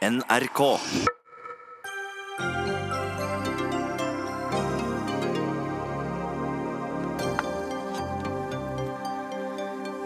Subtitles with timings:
[0.00, 0.78] NRK.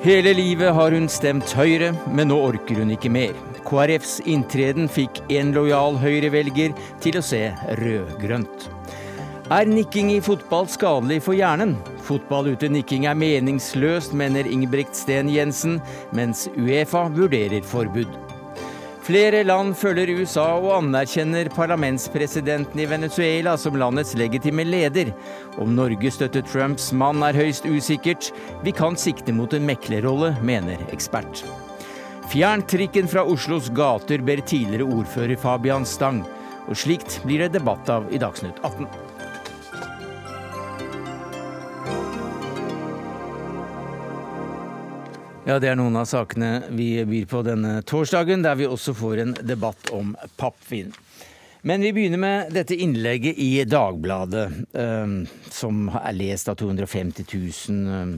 [0.02, 3.38] Hele livet har hun stemt Høyre, men nå orker hun ikke mer.
[3.70, 6.74] KrFs inntreden fikk en lojal Høyre-velger
[7.04, 7.44] til å se
[7.78, 8.68] rød-grønt.
[9.54, 11.78] Er nikking i fotball skadelig for hjernen?
[12.02, 15.78] Fotball uten nikking er meningsløst, mener Ingebrigt Sten Jensen,
[16.10, 18.23] mens Uefa vurderer forbud.
[19.04, 25.10] Flere land følger USA og anerkjenner parlamentspresidenten i Venezuela som landets legitime leder.
[25.60, 28.30] Om Norge støtter Trumps mann er høyst usikkert.
[28.64, 31.44] Vi kan sikte mot en meklerrolle, mener ekspert.
[32.32, 36.24] Fjern trikken fra Oslos gater, ber tidligere ordfører Fabian Stang.
[36.64, 39.03] Og slikt blir det debatt av i Dagsnytt 18.
[45.44, 49.18] Ja, Det er noen av sakene vi byr på denne torsdagen, der vi også får
[49.20, 50.88] en debatt om pappvin.
[51.68, 55.12] Men vi begynner med dette innlegget i Dagbladet, eh,
[55.52, 58.14] som er lest av 250 000 eh,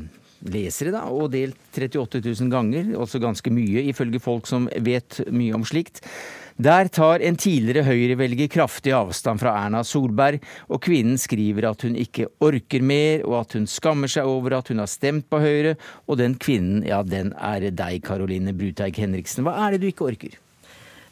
[0.55, 2.95] lesere, da, og delt 38 000 ganger.
[2.95, 6.05] Også ganske mye, ifølge folk som vet mye om slikt.
[6.57, 10.41] Der tar en tidligere Høyre-velger kraftig avstand fra Erna Solberg,
[10.73, 14.73] og kvinnen skriver at hun ikke orker mer, og at hun skammer seg over at
[14.73, 15.75] hun har stemt på Høyre,
[16.09, 19.45] og den kvinnen, ja, den er deg, Karoline Bruteig Henriksen.
[19.45, 20.41] Hva er det du ikke orker?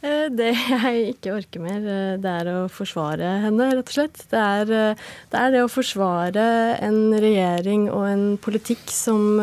[0.05, 4.25] Eh, det jeg ikke orker mer, eh, det er å forsvare henne, rett og slett.
[4.33, 6.45] Det er eh, det, er det å forsvare
[6.85, 9.41] en regjering og en politikk som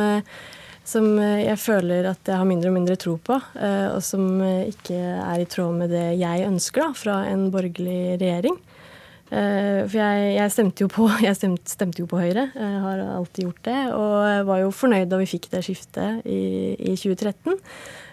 [0.88, 4.26] som eh, jeg føler at jeg har mindre og mindre tro på, eh, og som
[4.44, 8.60] eh, ikke er i tråd med det jeg ønsker da, fra en borgerlig regjering.
[9.32, 13.46] For jeg, jeg stemte jo på, jeg stemte, stemte jo på Høyre, jeg har alltid
[13.46, 13.78] gjort det.
[13.96, 16.42] Og var jo fornøyd da vi fikk det skiftet i,
[16.76, 17.56] i 2013.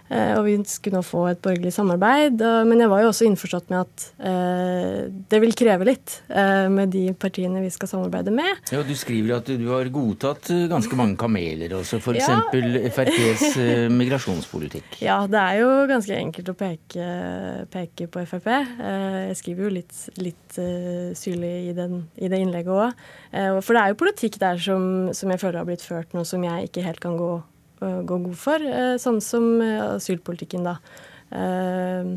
[0.09, 2.41] Eh, og vi skulle nå få et borgerlig samarbeid.
[2.69, 5.01] Men jeg var jo også innforstått med at eh,
[5.31, 8.63] det vil kreve litt eh, med de partiene vi skal samarbeide med.
[8.73, 12.29] Ja, Du skriver at du har godtatt ganske mange kameler, også f.eks.
[12.29, 12.41] Ja.
[12.95, 13.59] FrPs
[13.93, 14.99] migrasjonspolitikk.
[15.05, 17.09] Ja, det er jo ganske enkelt å peke,
[17.73, 18.49] peke på Frp.
[18.49, 20.59] Jeg skriver jo litt, litt
[21.19, 23.07] syrlig i, den, i det innlegget òg.
[23.65, 24.83] For det er jo politikk der som,
[25.17, 27.33] som jeg føler har blitt ført nå, som jeg ikke helt kan gå
[27.81, 30.79] gå god for, eh, sånn som eh, asylpolitikken, da.
[31.31, 32.11] Eh,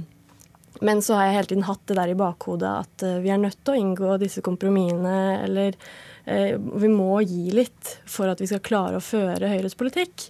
[0.81, 3.59] men så har jeg hele tiden hatt det der i bakhodet at vi er nødt
[3.61, 5.75] til å inngå disse kompromissene, eller
[6.25, 10.29] vi må gi litt for at vi skal klare å føre Høyres politikk.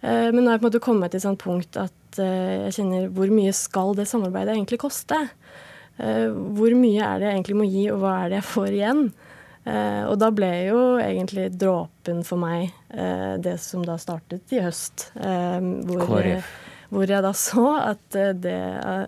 [0.00, 3.06] Men nå har jeg på en måte kommet til et sånt punkt at jeg kjenner
[3.14, 5.20] hvor mye skal det samarbeidet egentlig koste?
[5.98, 9.04] Hvor mye er det jeg egentlig må gi, og hva er det jeg får igjen?
[9.66, 14.62] Eh, og da ble jo egentlig dråpen for meg eh, det som da startet i
[14.62, 15.08] høst.
[15.18, 16.28] Eh, hvor,
[16.92, 18.60] hvor, jeg da så at det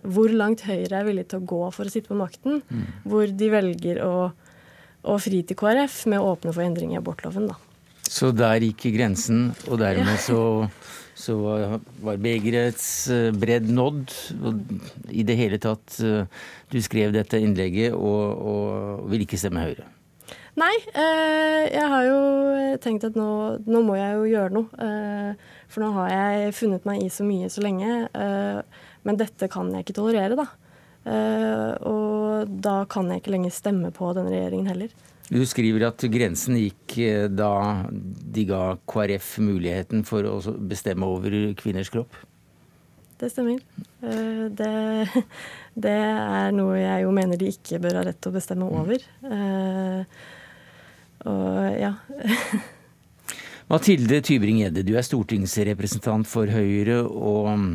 [0.02, 2.62] Hvor langt Høyre er villig til å gå for å sitte på makten.
[2.66, 2.86] Mm.
[3.06, 4.14] Hvor de velger å,
[5.06, 7.58] å fri til KrF med å åpne for endring i abortloven, da.
[8.08, 10.40] Så der gikk grensen, og dermed så,
[11.12, 12.88] så var begerets
[13.36, 14.14] bredd nådd.
[15.12, 19.86] I det hele tatt Du skrev dette innlegget og, og vil ikke stemme Høyre.
[20.58, 22.20] Nei, eh, jeg har jo
[22.82, 23.30] tenkt at nå,
[23.68, 24.78] nå, må jeg jo gjøre noe.
[24.82, 28.08] Eh, for nå har jeg funnet meg i så mye så lenge.
[28.08, 30.48] Eh, men dette kan jeg ikke tolerere, da.
[31.88, 34.90] Og da kan jeg ikke lenger stemme på denne regjeringen heller.
[35.30, 36.96] Du skriver at grensen gikk
[37.32, 37.52] da
[37.88, 40.34] de ga KrF muligheten for å
[40.68, 42.18] bestemme over kvinners kropp?
[43.18, 43.62] Det stemmer.
[44.02, 44.74] Det,
[45.86, 49.06] det er noe jeg jo mener de ikke bør ha rett til å bestemme over.
[49.24, 50.04] Mm.
[51.28, 51.92] Og ja.
[53.72, 57.02] Mathilde Tybring-Gjedde, du er stortingsrepresentant for Høyre.
[57.04, 57.70] og um,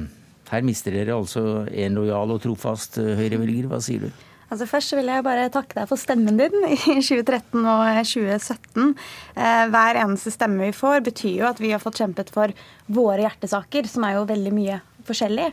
[0.49, 3.69] her mister dere altså en lojal og trofast uh, Høyre-velger.
[3.69, 4.23] Hva sier du?
[4.53, 8.91] Altså Først vil jeg bare takke deg for stemmen din i 2013 og 2017.
[9.33, 12.53] Eh, hver eneste stemme vi får, betyr jo at vi har fått kjempet for
[12.93, 14.77] våre hjertesaker, som er jo veldig mye
[15.07, 15.49] forskjellig.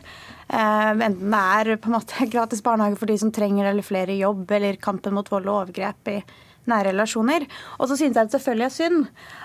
[0.53, 3.89] Eh, enten det er på en måte gratis barnehage for de som trenger det, eller
[3.89, 6.21] flere i jobb, eller kampen mot vold og overgrep i
[6.69, 7.45] nære relasjoner.
[7.79, 8.99] Og så synes jeg det selvfølgelig er synd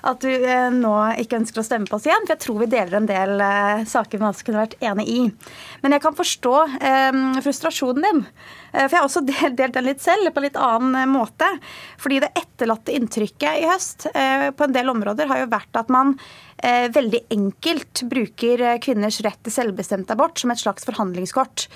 [0.07, 2.71] at du eh, nå ikke ønsker å stemme på oss igjen, for jeg tror vi
[2.77, 5.19] deler en del eh, saker vi også kunne vært enig i.
[5.85, 8.25] Men jeg kan forstå eh, frustrasjonen din.
[8.77, 11.49] For jeg har også delt, den litt selv, på en litt annen måte.
[12.03, 16.15] Fordi det etterlatte inntrykket i høst på en del områder har jo vært at man
[16.57, 21.67] veldig enkelt bruker kvinners rett til selvbestemt abort som et slags forhandlingskort.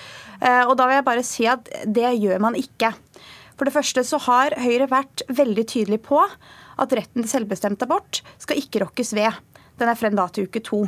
[0.41, 2.93] Og da vil jeg bare si at det gjør man ikke.
[3.61, 8.23] For det første så har Høyre vært veldig tydelig på at retten til selvbestemt abort
[8.41, 9.37] skal ikke rokkes ved.
[9.77, 10.87] Den er frem da til uke to.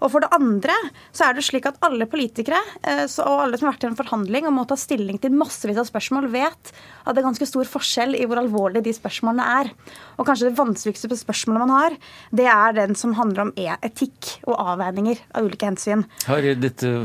[0.00, 0.74] Og for det andre
[1.14, 3.98] så er det slik at alle politikere eh, og alle som har vært i en
[4.00, 7.70] forhandling og må ta stilling til massevis av spørsmål, vet at det er ganske stor
[7.76, 9.70] forskjell i hvor alvorlige de spørsmålene er.
[10.18, 11.98] Og kanskje det vanskeligste spørsmålet man har,
[12.34, 16.08] det er den som handler om etikk og avveininger av ulike hensyn.
[16.26, 16.96] Har dette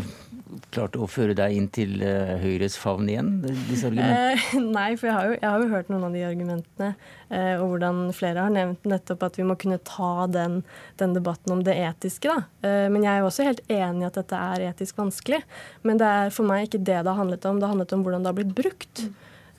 [0.75, 3.31] klart å føre deg inn til uh, Høyres favn igjen?
[3.43, 4.35] disse argumentene?
[4.35, 6.89] Eh, nei, for jeg har, jo, jeg har, jo, hørt noen av de argumentene.
[7.29, 10.61] Eh, og hvordan flere har nevnt nettopp at vi må kunne ta den,
[11.01, 12.31] den debatten om det etiske.
[12.31, 12.67] da.
[12.67, 15.41] Eh, men jeg er jo også helt enig i at dette er etisk vanskelig.
[15.87, 17.61] Men det er for meg ikke det det har handlet om.
[17.61, 19.07] Det har handlet om hvordan det har blitt brukt.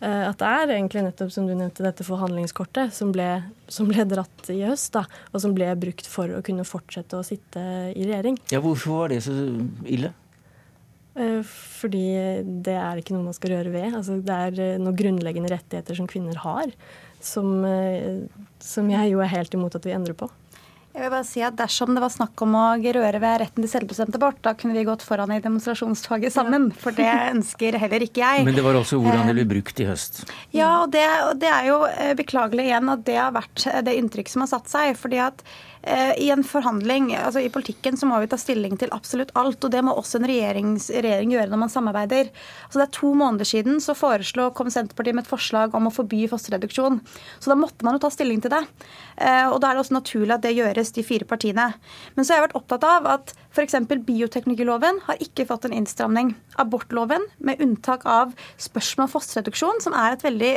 [0.00, 3.30] Eh, at det er egentlig nettopp som du nevnte, dette forhandlingskortet som ble,
[3.72, 7.24] som ble dratt i høst, da, og som ble brukt for å kunne fortsette å
[7.26, 7.62] sitte
[7.94, 8.36] i regjering.
[8.52, 9.34] Ja, Hvorfor var det så
[9.88, 10.12] ille?
[11.16, 11.42] Eh,
[11.80, 12.06] fordi
[12.64, 13.94] det er ikke noe man skal røre ved.
[13.96, 16.72] Altså, det er eh, noen grunnleggende rettigheter som kvinner har,
[17.24, 18.26] som, eh,
[18.62, 20.28] som jeg jo er helt imot at vi endrer på.
[20.96, 23.68] Jeg vil bare si at Dersom det var snakk om å røre ved retten til
[23.68, 26.70] selvbestemt abort, da kunne vi gått foran i demonstrasjonstoget sammen.
[26.72, 28.46] For det ønsker heller ikke jeg.
[28.48, 30.22] Men det var også hvordan det ble brukt i høst.
[30.56, 31.80] Ja, og det, og det er jo
[32.16, 34.96] beklagelig igjen at det har vært det inntrykk som har satt seg.
[35.00, 38.90] fordi at Eh, I en forhandling, altså i politikken, så må vi ta stilling til
[38.94, 39.62] absolutt alt.
[39.62, 40.72] Og det må også en regjering
[41.30, 42.32] gjøre når man samarbeider.
[42.66, 45.94] Altså det er To måneder siden så foreslo, kom Senterpartiet med et forslag om å
[45.94, 46.98] forby fosterreduksjon.
[47.38, 48.64] Så da måtte man jo ta stilling til det.
[49.16, 51.70] Eh, og da er det også naturlig at det gjøres, de fire partiene.
[52.16, 53.76] Men så har jeg vært opptatt av at f.eks.
[54.05, 56.35] bioteknologiloven har ikke fått en innstramning.
[56.61, 60.53] Abortloven, med unntak av spørsmål om fosterreduksjon, som er et veldig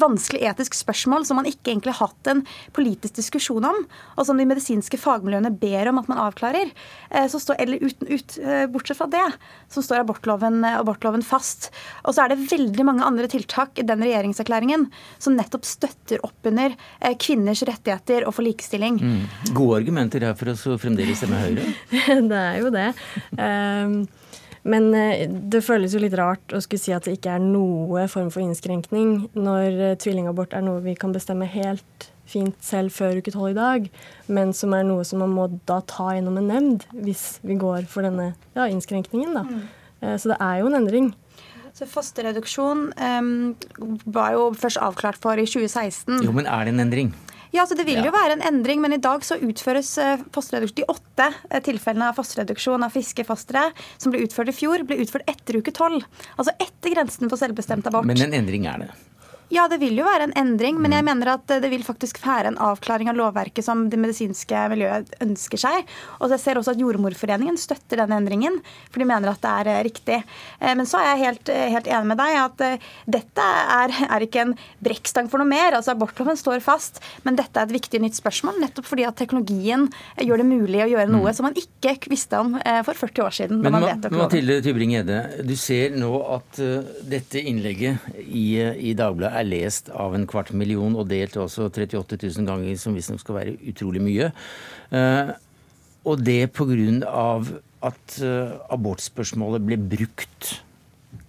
[0.00, 2.42] vanskelig etisk spørsmål som man ikke egentlig har hatt en
[2.76, 3.82] politisk diskusjon om,
[4.16, 6.72] og som de medisinske fagmiljøene ber om at man avklarer,
[7.10, 9.26] eh, så står, eller uten, ut, eh, bortsett fra det,
[9.72, 11.70] så står abortloven, eh, abortloven fast.
[12.04, 16.48] Og så er det veldig mange andre tiltak i den regjeringserklæringen som nettopp støtter opp
[16.48, 16.74] under
[17.20, 18.98] kvinners rettigheter og for likestilling.
[18.98, 19.52] Mm.
[19.56, 21.66] Gode argumenter her for å fremdeles stemme Høyre?
[22.38, 22.88] det er jo det.
[23.34, 23.98] Um,
[24.68, 24.90] men
[25.48, 28.42] det føles jo litt rart å skulle si at det ikke er noe form for
[28.42, 33.58] innskrenkning, når tvillingabort er noe vi kan bestemme helt fint selv før uke tolv i
[33.58, 33.88] dag,
[34.28, 37.88] men som er noe som man må da ta gjennom en nemnd hvis vi går
[37.90, 39.32] for denne ja, innskrenkningen.
[39.38, 39.46] Da.
[39.48, 39.64] Mm.
[40.02, 41.08] Eh, så det er jo en endring.
[41.78, 43.32] Så Fosterreduksjon um,
[44.10, 46.24] var jo først avklart for i 2016.
[46.26, 47.12] Jo, men er det en endring?
[47.54, 50.76] Ja, så Det vil jo være en endring, men i dag så utføres eh, fosterreduksjon
[50.82, 55.00] De åtte eh, tilfellene av fosterreduksjon av friske fostre som ble utført i fjor, ble
[55.04, 56.04] utført etter uke tolv.
[56.36, 58.08] Altså etter grensen for selvbestemt abort.
[58.08, 58.90] Men en endring er det?
[59.48, 61.08] Ja, det vil jo være en endring, men jeg mm.
[61.08, 65.60] mener at det vil faktisk være en avklaring av lovverket som det medisinske miljøet ønsker
[65.62, 65.88] seg.
[66.20, 68.58] Og jeg ser også at Jordmorforeningen støtter den endringen,
[68.92, 70.18] for de mener at det er eh, riktig.
[70.60, 72.64] Eh, men så er jeg helt, eh, helt enig med deg at
[73.08, 73.46] dette
[73.78, 74.52] er, er ikke en
[74.84, 75.78] brekkstang for noe mer.
[75.78, 79.88] Altså Abortloven står fast, men dette er et viktig nytt spørsmål, nettopp fordi at teknologien
[80.20, 81.38] gjør det mulig å gjøre noe mm.
[81.38, 83.62] som man ikke visste om for 40 år siden.
[83.64, 83.80] Men
[84.12, 85.18] Mathilde Tybring-Gjedde,
[85.48, 86.60] du ser nå at
[87.08, 92.18] dette innlegget i, i Dagbladet er lest av en kvart million og delt også 38
[92.22, 94.30] 000 ganger, som visstnok skal være utrolig mye.
[94.94, 95.32] Eh,
[96.08, 97.22] og det pga.
[97.78, 100.54] at eh, abortspørsmålet ble brukt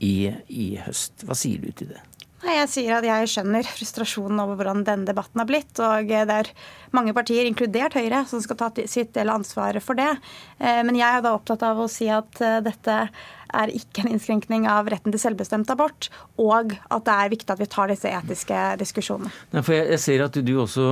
[0.01, 1.25] i, i høst.
[1.27, 2.01] Hva sier du til det?
[2.39, 5.73] Jeg sier at jeg skjønner frustrasjonen over hvordan denne debatten har blitt.
[5.83, 6.51] Og det er
[6.95, 10.13] mange partier, inkludert Høyre, som skal ta sitt del av ansvaret for det.
[10.57, 13.01] Eh, men jeg er da opptatt av å si at dette
[13.53, 16.09] er ikke en innskrenkning av retten til selvbestemt abort,
[16.41, 19.31] og at det er viktig at vi tar disse etiske diskusjonene.
[19.53, 20.89] Nei, for jeg, jeg, ser at du også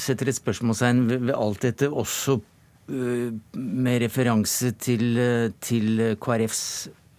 [0.00, 6.64] setter et spørsmålstegn ved, ved alt dette, også uh, med referanse til, øh, til KrFs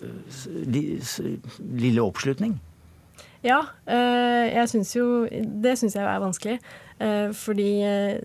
[0.02, 2.60] uh, lille oppslutning.
[3.40, 5.24] Ja, jeg syns jo
[5.64, 6.58] Det syns jeg er vanskelig.
[7.40, 7.70] Fordi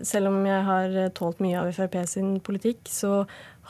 [0.02, 3.20] selv om jeg har tålt mye av Frp sin politikk, så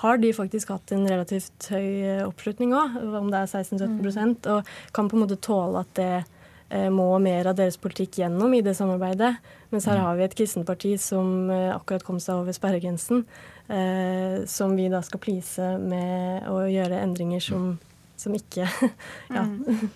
[0.03, 4.37] har de faktisk hatt en relativt høy eh, oppslutning òg, om det er 16-17 mm.
[4.55, 8.55] og kan på en måte tåle at det eh, må mer av deres politikk gjennom
[8.57, 9.35] i det samarbeidet.
[9.71, 10.05] Mens her mm.
[10.07, 13.25] har vi et kristent parti som eh, akkurat kom seg over sperregrensen,
[13.69, 17.75] eh, som vi da skal please med å gjøre endringer som,
[18.21, 18.69] som ikke
[19.35, 19.47] Ja.
[19.47, 19.91] Mm.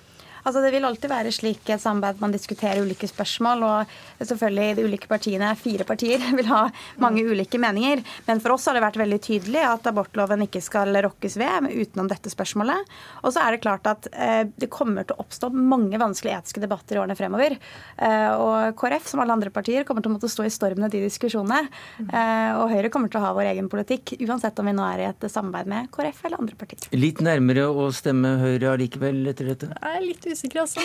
[0.48, 3.64] Altså, det vil alltid være slik et samarbeid man diskuterer ulike spørsmål.
[3.68, 6.62] Og selvfølgelig de ulike partiene, fire partier, vil ha
[7.02, 8.00] mange ulike meninger.
[8.24, 12.08] Men for oss har det vært veldig tydelig at abortloven ikke skal rokkes ved utenom
[12.08, 12.96] dette spørsmålet.
[13.22, 16.64] Og så er det klart at eh, det kommer til å oppstå mange vanskelige etiske
[16.64, 17.58] debatter i årene fremover.
[18.00, 21.04] Eh, og KrF, som alle andre partier, kommer til å måtte stå i stormene de
[21.04, 21.68] diskusjonene.
[22.08, 25.04] Eh, og Høyre kommer til å ha vår egen politikk, uansett om vi nå er
[25.04, 26.88] i et samarbeid med KrF eller andre partier.
[26.96, 29.72] Litt nærmere å stemme Høyre allikevel etter dette?
[29.76, 30.82] Jeg er litt usikker usikker også.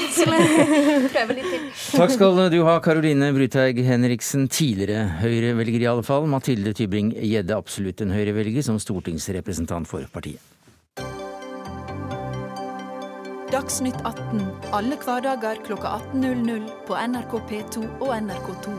[1.13, 1.67] Prøve litt til.
[1.93, 6.27] Takk skal du ha, Karoline Bruteig-Henriksen tidligere Høyre-velger i alle fall.
[6.31, 10.41] Mathilde Tybring-Gjedde, absolutt en Høyre-velger, som stortingsrepresentant for partiet.
[13.53, 14.39] Dagsnytt 18
[14.73, 18.73] alle hverdager klokka 18.00 på NRK P2 og NRK2.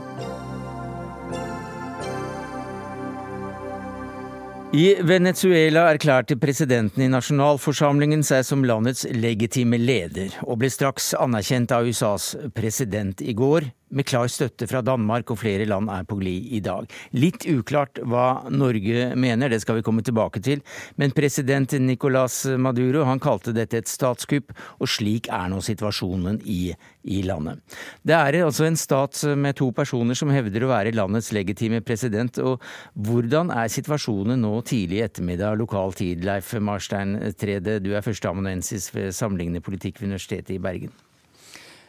[4.75, 11.71] I Venezuela erklærte presidenten i nasjonalforsamlingen seg som landets legitime leder, og ble straks anerkjent
[11.77, 16.19] av USAs president i går, med klar støtte fra Danmark, og flere land er på
[16.21, 16.89] glid i dag.
[17.17, 20.63] Litt uklart hva Norge mener, det skal vi komme tilbake til,
[21.01, 26.75] men president Nicolas Maduro han kalte dette et statskupp, og slik er nå situasjonen i,
[27.05, 27.63] i landet.
[28.03, 32.39] Det er altså en stat med to personer som hevder å være landets legitime president,
[32.43, 32.63] og
[32.95, 36.25] hvordan er situasjonen nå tidlig i ettermiddag lokal tid?
[36.27, 40.95] Leif Marstein Trede, du er førsteamanuensis ved Sammenlignende politikk ved Universitetet i Bergen.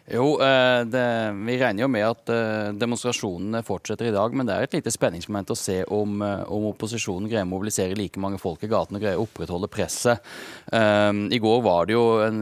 [0.06, 4.36] Jo, eh, det, vi regner jo med at eh, demonstrasjonene fortsetter i dag.
[4.38, 7.98] Men det er et lite spenningsmoment å se om, eh, om opposisjonen greier å mobilisere
[7.98, 10.22] like mange folk i gatene og greier å opprettholde presset.
[10.76, 12.42] I går var det jo en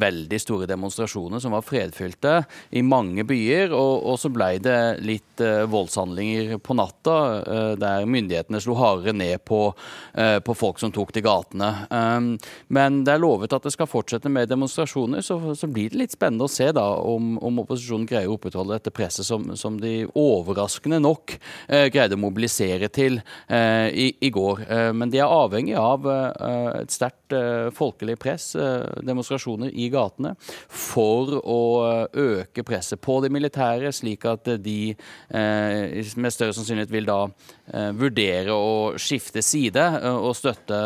[0.00, 2.32] veldig store demonstrasjoner som var fredfylte
[2.74, 3.72] i mange byer.
[3.74, 7.16] Og, og så ble det litt voldshandlinger på natta,
[7.80, 9.60] der myndighetene slo hardere ned på,
[10.14, 11.70] på folk som tok til gatene.
[12.72, 16.16] Men det er lovet at det skal fortsette med demonstrasjoner, så, så blir det litt
[16.16, 20.04] spennende å se da om, om, opposisjonen greier å opprettholde dette presset som, som de
[20.18, 24.64] overraskende nok eh, greide å mobilisere til eh, i, i, går.
[24.68, 29.88] Eh, men de er avhengig av eh, et sterkt eh, folkelig press, eh, demonstrasjoner i
[29.92, 30.34] gatene,
[30.68, 31.62] for å
[32.10, 34.94] øke presset på de militære, slik at de
[35.30, 37.18] med større sannsynlighet vil da
[37.96, 40.80] vurdere å skifte side og støtte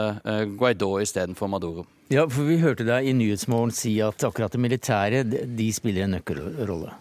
[0.58, 1.86] Guaidó istedenfor Maduro.
[2.08, 6.14] Ja, for vi hørte deg i Nyhetsmorgen si at akkurat det militære de spiller en
[6.16, 6.94] nøkkelrolle.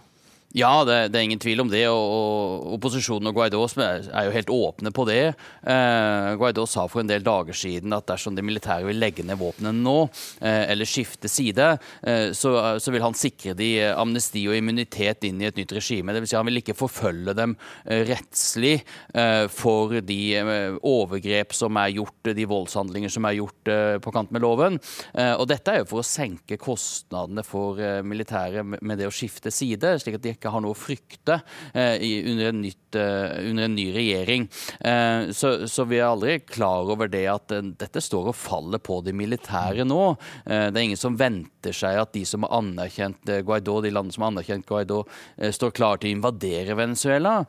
[0.56, 1.84] Ja, det, det, er ingen tvil om det.
[1.92, 5.34] og, og Opposisjonen og Guaidó er jo helt åpne på det.
[5.68, 9.42] Eh, Guaidó sa for en del dager siden at dersom de militære vil legge ned
[9.42, 9.98] våpnene nå,
[10.40, 11.68] eh, eller skifte side,
[12.08, 16.16] eh, så, så, vil han sikre de amnesti og immunitet inn i et nytt regime.
[16.16, 16.32] Dvs.
[16.32, 21.98] Si han vil ikke forfølge dem eh, rettslig eh, for de eh, overgrep som er
[21.98, 23.74] gjort, de voldshandlinger som er gjort
[24.04, 24.78] på kant med loven.
[25.18, 29.98] og dette er jo for å senke kostnadene for militæret med det å skifte side.
[30.02, 31.40] slik at de ikke har noe å frykte
[31.74, 31.98] eh,
[32.32, 34.48] under, en nytt, eh, under, en ny regjering.
[34.80, 39.00] Eh, så, så, vi er aldri klar over det at dette står og faller på
[39.06, 40.02] de militære nå.
[40.46, 44.26] det er ingen som venter seg at de som har anerkjent Guaidó, de landene som
[44.26, 45.02] har anerkjent Guaidó,
[45.38, 47.40] står klar til å invadere Venezuela.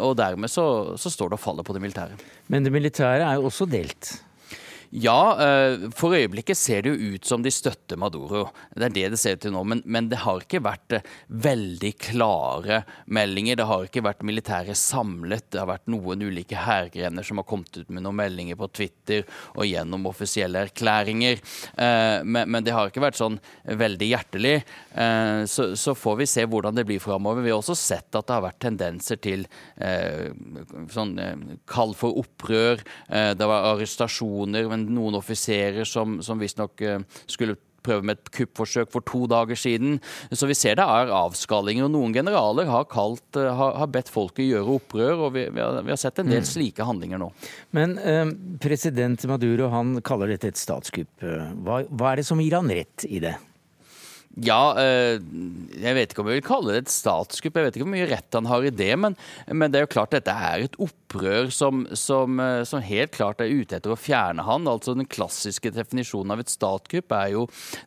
[0.00, 0.66] og dermed så,
[1.00, 2.18] så står det og faller på det militære.
[2.52, 4.14] Men det militære er jo også delt.
[4.94, 8.44] Ja, eh, for øyeblikket ser det jo ut som de støtter Maduro.
[8.76, 9.64] Det er det det ser ut til nå.
[9.66, 11.08] Men, men det har ikke vært eh,
[11.42, 13.58] veldig klare meldinger.
[13.58, 15.48] Det har ikke vært militære samlet.
[15.50, 19.24] Det har vært noen ulike hærgrener som har kommet ut med noen meldinger på Twitter
[19.56, 21.42] og gjennom offisielle erklæringer.
[21.74, 24.56] Eh, men, men det har ikke vært sånn veldig hjertelig.
[25.50, 27.42] Så, så får vi se hvordan det blir framover.
[27.42, 29.42] Vi har også sett at det har vært tendenser til
[30.94, 31.14] sånn
[31.70, 32.82] kall for opprør.
[33.10, 34.68] Det var arrestasjoner.
[34.70, 39.58] men noen offiserer som, som visstnok eh, skulle prøve med et kuppforsøk for to dager
[39.58, 39.98] siden.
[40.32, 41.84] Så vi ser det er avskallinger.
[41.84, 45.60] og Noen generaler har, kalt, eh, har, har bedt folket gjøre opprør, og vi, vi,
[45.60, 46.50] har, vi, har, sett en del mm.
[46.50, 47.30] slike handlinger nå.
[47.76, 48.26] Men eh,
[48.62, 51.12] president Maduro han kaller dette et statskupp.
[51.64, 53.36] Hva, hva er det som gir han rett i det?
[54.42, 55.20] Ja, eh,
[55.78, 57.54] jeg vet ikke om jeg vil kalle det et statskupp.
[57.54, 58.90] Jeg vet ikke hvor mye rett han har i det.
[58.98, 59.14] Men,
[59.46, 63.44] men det er jo klart dette er et opprør som, som, eh, som, helt klart
[63.44, 64.66] er ute etter å fjerne han.
[64.70, 67.44] Altså Den klassiske definisjonen av et statskupp er jo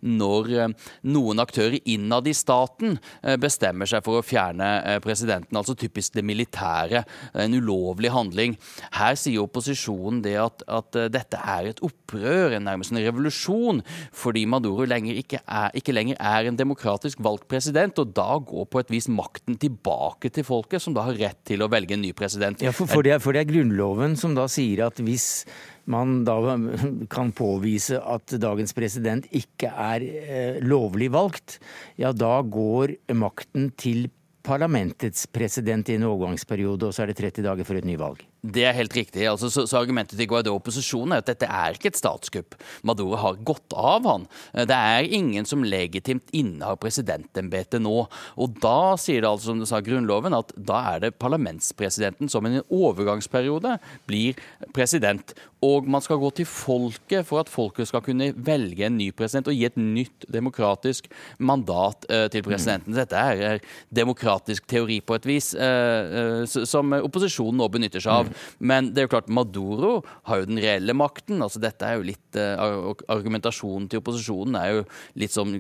[0.08, 0.75] når eh,
[1.12, 2.96] noen aktører innad i staten
[3.42, 5.58] bestemmer seg for å fjerne presidenten.
[5.60, 7.04] Altså typisk det militære.
[7.44, 8.56] En ulovlig handling.
[8.96, 13.84] Her sier opposisjonen det at, at dette er et opprør, nærmest en revolusjon,
[14.16, 18.38] fordi Maduro lenger ikke, er, ikke lenger er er en demokratisk valgt president, og da
[18.39, 21.98] går på et vis makten tilbake til folket, som da har rett til å velge
[21.98, 22.62] en ny president.
[22.63, 25.46] Ja, for, for, det, er, for det er Grunnloven som da sier at hvis
[25.89, 26.38] man da
[27.15, 31.60] kan påvise at dagens president ikke er eh, lovlig valgt,
[32.00, 34.08] ja da går makten til
[34.48, 38.22] parlamentets president i en overgangsperiode, og så er det 30 dager for et nyvalg.
[38.41, 39.25] Det er helt riktig.
[39.27, 42.56] Altså, så, så, Argumentet til Guaidó opposisjonen er at dette er ikke et statskupp.
[42.86, 44.27] Maduro har gått av han.
[44.53, 48.06] Det er ingen som legitimt innehar presidentembetet nå.
[48.38, 52.46] Og Da sier det altså, som du sa Grunnloven, at da er det parlamentspresidenten som
[52.46, 53.77] i en overgangsperiode
[54.10, 54.38] blir
[54.75, 55.34] president.
[55.65, 59.50] Og man skal gå til folket for at folket skal kunne velge en ny president
[59.50, 61.08] og gi et nytt demokratisk
[61.41, 62.94] mandat uh, til presidenten.
[62.94, 68.13] Dette er, er, demokratisk teori på et vis, uh, uh, som opposisjonen nå benytter seg
[68.13, 68.26] av.
[68.60, 71.41] Men det er jo klart, Maduro har jo den reelle makten.
[71.41, 74.84] altså Dette er jo litt uh, Argumentasjonen til opposisjonen er jo
[75.19, 75.55] litt sånn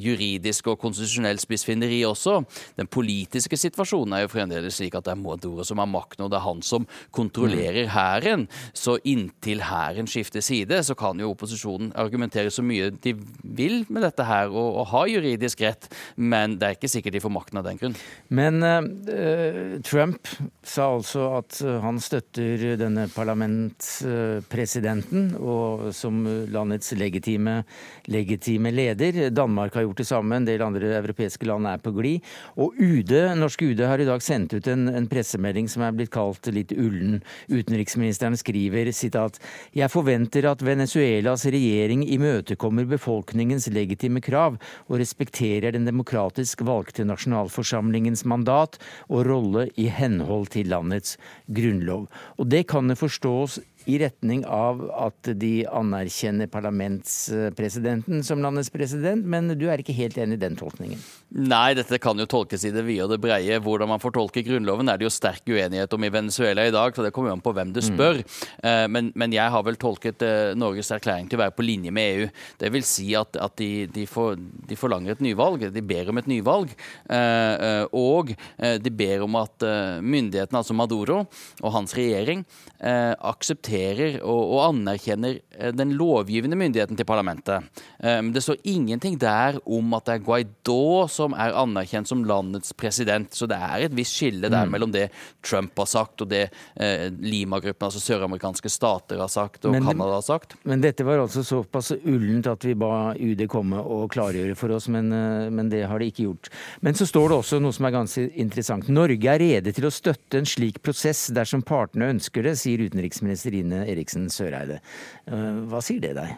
[0.00, 2.40] juridisk og konstitusjonell spissfinneri også.
[2.78, 6.32] Den politiske situasjonen er jo fremdeles slik at det er Maduro som har makten, og
[6.32, 8.46] det er han som kontrollerer hæren.
[8.76, 14.04] Så inntil hæren skifter side, så kan jo opposisjonen argumentere så mye de vil med
[14.06, 17.60] dette her, og, og ha juridisk rett, men det er ikke sikkert de får makten
[17.60, 17.98] av den grunn.
[18.28, 20.30] Men uh, Trump
[20.66, 27.62] sa altså at han støtter denne parlamentspresidenten og som landets legitime,
[28.08, 29.30] legitime, leder.
[29.34, 32.20] Danmark har gjort det samme, en del andre europeiske land er på glid.
[32.56, 36.14] Og UD, norske UD har i dag sendt ut en, en pressemelding som er blitt
[36.14, 37.22] kalt litt ullen.
[37.52, 39.38] Utenriksministeren skriver sitat
[39.76, 48.24] Jeg forventer at Venezuelas regjering imøtekommer befolkningens legitime krav og respekterer den demokratisk valgte nasjonalforsamlingens
[48.28, 51.97] mandat og rolle i henhold til landets grunnlov.
[52.38, 59.48] Og det kan forstås i retning av at de anerkjenner parlamentspresidenten som landets president, men
[59.56, 61.00] du er ikke helt enig i den tolkningen?
[61.32, 63.56] Nei, dette kan jo tolkes i det vide og det breie.
[63.64, 67.06] Hvordan man fortolker Grunnloven er det jo sterk uenighet om i Venezuela i dag, så
[67.06, 68.20] det kommer jo an på hvem du spør.
[68.60, 68.92] Mm.
[68.92, 72.18] Men, men, jeg har vel tolket eh, Norges erklæring til å være på linje med
[72.18, 72.28] EU.
[72.60, 76.20] Det vil si at, at de, de, for, de, forlanger et nyvalg, de ber om
[76.20, 76.76] et nyvalg.
[77.08, 79.64] Eh, og de ber om at
[80.04, 82.44] myndighetene, altså Maduro og hans regjering,
[82.78, 83.77] aksepterer
[84.22, 87.66] og, og, anerkjenner eh, den lovgivende myndigheten til parlamentet.
[87.98, 92.74] Um, det står ingenting der om at det er Guaidó som er anerkjent som landets
[92.76, 93.32] president.
[93.34, 94.74] Så det er et visst skille der mm.
[94.74, 95.08] mellom det
[95.44, 100.26] Trump har sagt og det uh, Lima-gruppen, altså søramerikanske stater, har sagt og Canada har
[100.26, 100.56] sagt.
[100.68, 104.88] Men dette var altså såpass ullent at vi ba UD komme og klargjøre for oss,
[104.92, 106.52] men, uh, men det har de ikke gjort.
[106.84, 108.88] Men så står det også noe som er ganske interessant.
[108.92, 113.54] Norge er rede til å støtte en slik prosess dersom partene ønsker det, sier utenriksminister
[113.62, 114.80] Ine Eriksen Søreide.
[115.28, 116.36] Eh, hva sier det deg?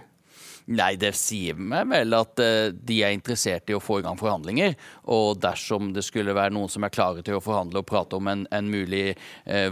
[0.70, 4.18] Nei, det sier meg vel at uh, de er interessert i å få i gang
[4.18, 4.76] forhandlinger.
[5.10, 8.28] Og dersom det skulle være noen som er klare til å forhandle og prate om
[8.30, 9.70] en, en mulig uh,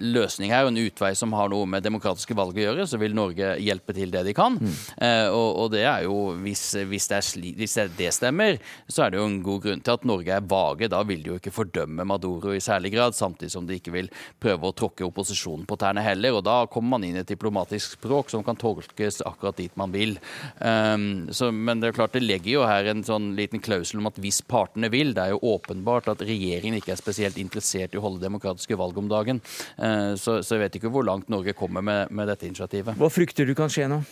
[0.00, 3.16] løsning her, og en utvei som har noe med demokratiske valg å gjøre, så vil
[3.16, 4.56] Norge hjelpe til det de kan.
[4.56, 4.78] Mm.
[4.96, 8.56] Uh, og, og, det er jo, hvis, hvis, det sli, hvis, det stemmer,
[8.88, 10.88] så er det jo en god grunn til at Norge er vage.
[10.88, 14.08] Da vil de jo ikke fordømme Maduro i særlig grad, samtidig som de ikke vil
[14.40, 16.40] prøve å tråkke opposisjonen på tærne heller.
[16.40, 19.92] Og da kommer man inn i et diplomatisk språk som kan tolkes akkurat dit man
[19.92, 20.16] vil.
[20.60, 24.10] Um, så, men det er klart det legger jo her en sånn liten klausul om
[24.10, 28.00] at hvis partene vil Det er jo åpenbart at regjeringen ikke er spesielt interessert i
[28.00, 29.42] å holde demokratiske valg om dagen.
[29.78, 32.98] Uh, så, så, jeg vet ikke hvor langt Norge kommer med, med dette initiativet.
[32.98, 34.02] Hva frykter du kan skje nå?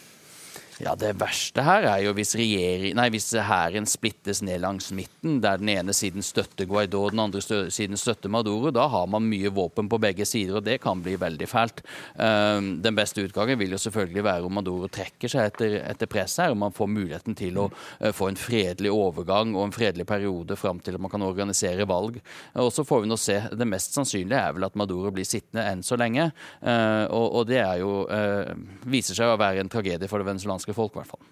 [0.76, 5.70] Ja, Det verste her er jo hvis, hvis hæren splittes ned langs midten, der den
[5.72, 8.68] ene siden støtter Guaidó og den andre siden støtter Maduro.
[8.70, 11.80] Da har man mye våpen på begge sider, og det kan bli veldig fælt.
[12.20, 16.44] Um, den beste utgangen vil jo selvfølgelig være om Maduro trekker seg etter, etter presset
[16.44, 20.04] her, og man får muligheten til å uh, få en fredelig overgang og en fredelig
[20.04, 22.20] periode fram til at man kan organisere valg.
[22.52, 23.38] Og så får vi nå se.
[23.48, 26.28] Det mest sannsynlige er vel at Maduro blir sittende enn så lenge,
[26.60, 30.28] uh, og, og, det er jo, uh, viser seg å være en tragedie for det
[30.28, 31.24] venezuelanske norske folk, i hvert fall.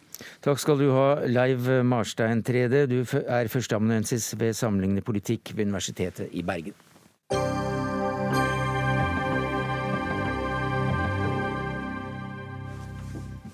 [0.45, 2.87] Takk skal du ha, Leiv Marstein Trede.
[2.87, 6.75] Du er førsteamanuensis ved Sammenlignende politikk ved Universitetet i Bergen.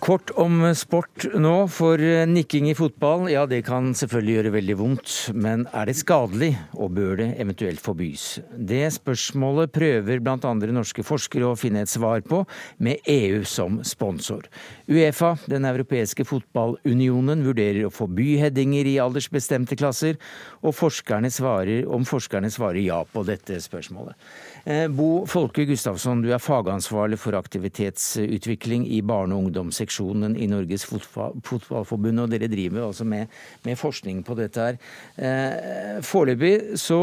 [0.01, 5.17] Kort om sport nå, for nikking i fotball, ja det kan selvfølgelig gjøre veldig vondt.
[5.37, 8.39] Men er det skadelig, og bør det eventuelt forbys?
[8.57, 10.55] Det spørsmålet prøver bl.a.
[10.73, 12.41] norske forskere å finne et svar på,
[12.81, 14.49] med EU som sponsor.
[14.89, 20.17] Uefa, den europeiske fotballunionen, vurderer å forby headinger i aldersbestemte klasser,
[20.65, 24.17] og forskerne svarer, om forskerne svarer ja på dette spørsmålet.
[24.65, 30.85] Eh, Bo Folke Gustavsson, du er fagansvarlig for aktivitetsutvikling i barne- og ungdomsseksjonen i Norges
[30.85, 33.33] Fotballforbund, og dere driver altså med,
[33.65, 34.79] med forskning på dette her.
[35.17, 37.01] Eh, foreløpig så,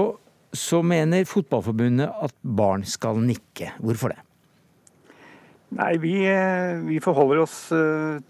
[0.53, 3.73] så mener Fotballforbundet at barn skal nikke.
[3.81, 4.21] Hvorfor det?
[5.77, 7.57] Nei, vi, eh, vi, forholder oss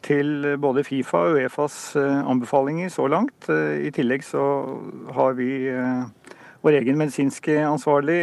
[0.08, 3.52] til både Fifa og Uefas anbefalinger så langt.
[3.52, 4.46] I tillegg så
[5.14, 5.52] har vi
[6.62, 8.20] vår egen medisinske ansvarlig,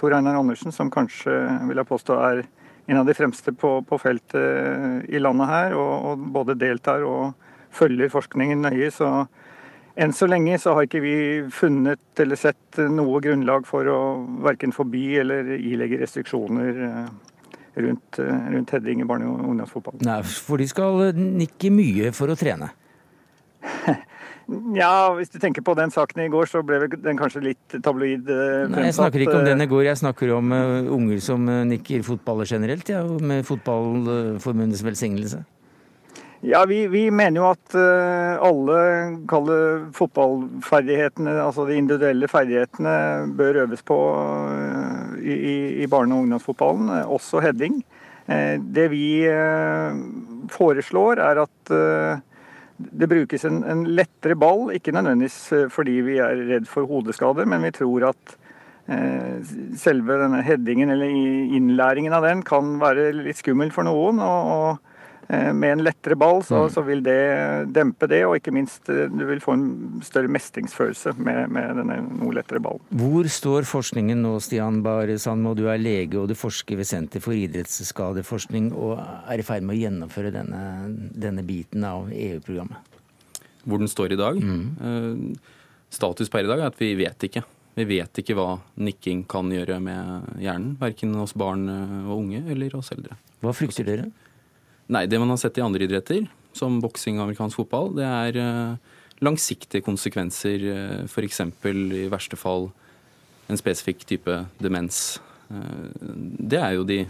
[0.00, 1.34] Tor Einar Andersen, som kanskje
[1.68, 2.42] vil jeg påstå er
[2.86, 7.32] en av de fremste på, på feltet i landet her, og, og, både deltar og
[7.72, 8.90] følger forskningen nøye.
[8.92, 9.08] Så
[9.94, 11.16] enn så lenge så har ikke vi
[11.52, 13.98] funnet eller sett noe grunnlag for å
[14.44, 16.82] verken forby eller ilegge restriksjoner
[17.82, 20.04] rundt, rundt heading i barne- og ungdomsfotballen.
[20.06, 22.72] Nei, for de skal nikke mye for å trene.
[24.76, 28.26] Ja, hvis du tenker på den saken i går, så ble den kanskje litt tabloid
[28.26, 28.74] fremsatt.
[28.74, 31.62] Nei, jeg snakker ikke om den i går, jeg snakker om uh, unger som uh,
[31.68, 35.42] nikker fotballer generelt, ja, med Fotballforbundets velsignelse.
[36.42, 37.74] Ja, vi, vi, mener jo at
[38.42, 38.78] alle
[39.30, 42.94] kaller fotballferdighetene, altså de individuelle ferdighetene,
[43.38, 43.98] bør øves på
[45.22, 45.36] i,
[45.84, 47.78] i, barne- og ungdomsfotballen, også heading.
[48.26, 49.06] det vi
[50.50, 51.74] foreslår, er at
[52.90, 57.46] det brukes en, en, lettere ball, ikke nødvendigvis eh, fordi vi er redd for hodeskade,
[57.48, 58.36] men vi tror at
[58.90, 59.42] eh,
[59.78, 61.12] selve denne headingen eller
[61.58, 64.22] innlæringen av den kan være litt skummel for noen.
[64.22, 64.91] og, og
[65.32, 66.70] med en lettere ball så, mm.
[66.74, 67.20] så, vil det
[67.72, 69.66] dempe det, og ikke minst eh, du vil få en
[70.04, 72.84] større mestringsfølelse med, med denne noe lettere ballen.
[73.00, 75.54] Hvor står forskningen nå, Stian Bare Sandmo?
[75.56, 79.78] Du er lege og du forsker ved Senter for idrettsskadeforskning og er i ferd med
[79.78, 80.62] å gjennomføre denne,
[81.16, 82.92] denne biten av EU-programmet.
[83.64, 84.38] Hvor den står i dag?
[84.42, 84.62] Mm.
[84.84, 85.58] Eh,
[85.92, 87.44] status per i dag er at vi vet ikke.
[87.78, 88.50] Vi vet ikke hva
[88.84, 93.16] nikking kan gjøre med hjernen, verken hos barn og unge eller hos eldre.
[93.40, 94.10] Hva frykter dere?
[94.92, 96.26] Nei, det man har sett i andre idretter,
[96.56, 100.66] som boksing og amerikansk fotball, det er uh, langsiktige konsekvenser.
[100.68, 101.40] Uh, F.eks.
[101.64, 102.68] i verste fall
[103.48, 105.16] en spesifikk type demens.
[105.48, 105.88] Uh,
[106.52, 107.02] det er jo de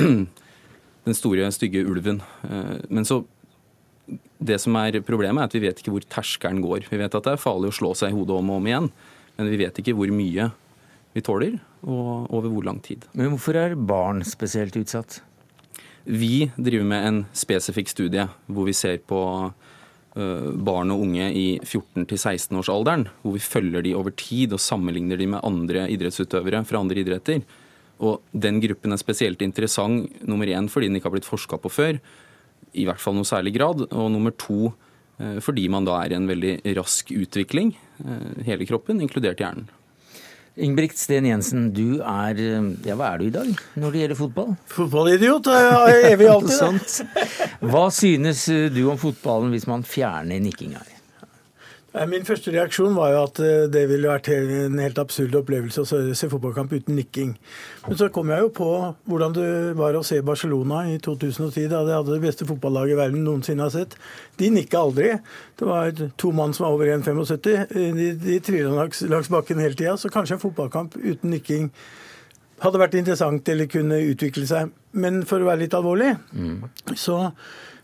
[1.06, 2.20] den store, stygge ulven.
[2.92, 3.22] Men så
[4.40, 6.88] Det som er problemet, er at vi vet ikke hvor terskelen går.
[6.90, 8.88] Vi vet at det er farlig å slå seg i hodet om og om igjen,
[9.36, 10.48] men vi vet ikke hvor mye
[11.14, 13.04] vi tåler, og over hvor lang tid.
[13.12, 15.20] Men hvorfor er barn spesielt utsatt?
[16.04, 19.20] Vi driver med en spesifikk studie hvor vi ser på
[20.16, 25.28] øh, barn og unge i 14-16-årsalderen, hvor vi følger de over tid og sammenligner de
[25.28, 27.44] med andre idrettsutøvere fra andre idretter.
[28.00, 31.68] Og Den gruppen er spesielt interessant nummer én fordi den ikke har blitt forska på
[31.68, 32.00] før,
[32.72, 34.72] i hvert fall noe særlig grad, og nummer to
[35.20, 39.68] øh, fordi man da er i en veldig rask utvikling, øh, hele kroppen, inkludert hjernen.
[40.56, 42.40] Ingebrigt Sten Jensen, du er
[42.84, 44.54] Ja, hva er du i dag når det gjelder fotball?
[44.74, 47.04] Fotballidiot er evig alltid.
[47.70, 50.82] Hva synes du om fotballen hvis man fjerner nikkinga?
[51.90, 56.02] Min første reaksjon var jo at eh, det ville vært en helt absurd opplevelse å
[56.14, 57.32] se fotballkamp uten nikking.
[57.88, 58.68] Men så kom jeg jo på
[59.10, 59.46] hvordan det
[59.78, 63.66] var å se Barcelona i 2010, da de hadde det beste fotballaget i verden noensinne
[63.66, 63.96] har sett.
[64.38, 65.16] De nikka aldri.
[65.58, 67.74] Det var to mann som var over 1,75.
[67.98, 69.96] De, de trilla langs, langs bakken hele tida.
[69.98, 71.72] Så kanskje en fotballkamp uten nikking
[72.60, 74.70] hadde vært interessant eller kunne utvikle seg.
[74.94, 76.94] Men for å være litt alvorlig, mm.
[76.94, 77.24] så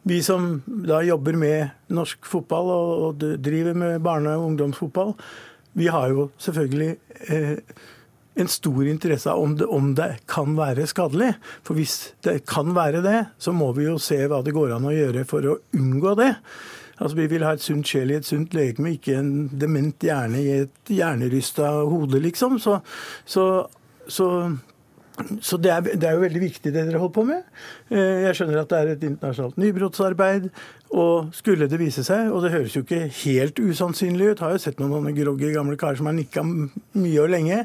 [0.07, 5.15] vi som da jobber med norsk fotball og, driver med barne- og ungdomsfotball,
[5.77, 6.97] vi har jo selvfølgelig
[7.29, 7.59] eh,
[8.37, 11.33] en stor interesse av om det, om det, kan være skadelig.
[11.67, 14.87] For hvis det kan være det, så må vi jo se hva det går an
[14.87, 16.33] å gjøre for å unngå det.
[16.97, 20.39] Altså Vi vil ha et sunt sjel i et sunt legeme, ikke en dement hjerne
[20.39, 22.61] i et hjernerysta hode, liksom.
[22.63, 22.79] Så,
[23.27, 23.67] så,
[24.07, 24.31] så
[25.41, 27.45] så det er, det er, jo veldig viktig det dere holder på med.
[27.89, 30.51] Eh, jeg skjønner at det er et internasjonalt nybrottsarbeid.
[30.97, 34.61] Og skulle det vise seg, og det høres jo ikke helt usannsynlig ut, har jo
[34.63, 37.65] sett noen groggy gamle karer som har nikka mye og lenge.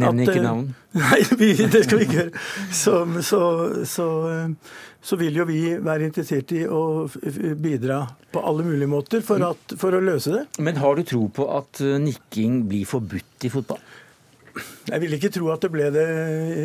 [0.00, 0.70] Nevn ikke eh, navn.
[1.02, 2.44] Nei, det skal vi ikke gjøre.
[2.72, 3.42] Så, så,
[3.84, 4.06] så,
[5.02, 7.04] så, vil jo vi være interessert i å
[7.60, 8.00] bidra
[8.32, 10.46] på alle mulige måter for, at, for å løse det.
[10.64, 13.82] Men har du tro på at eh, nikking blir forbudt i fotball?
[14.88, 16.04] Jeg vil ikke tro at det ble det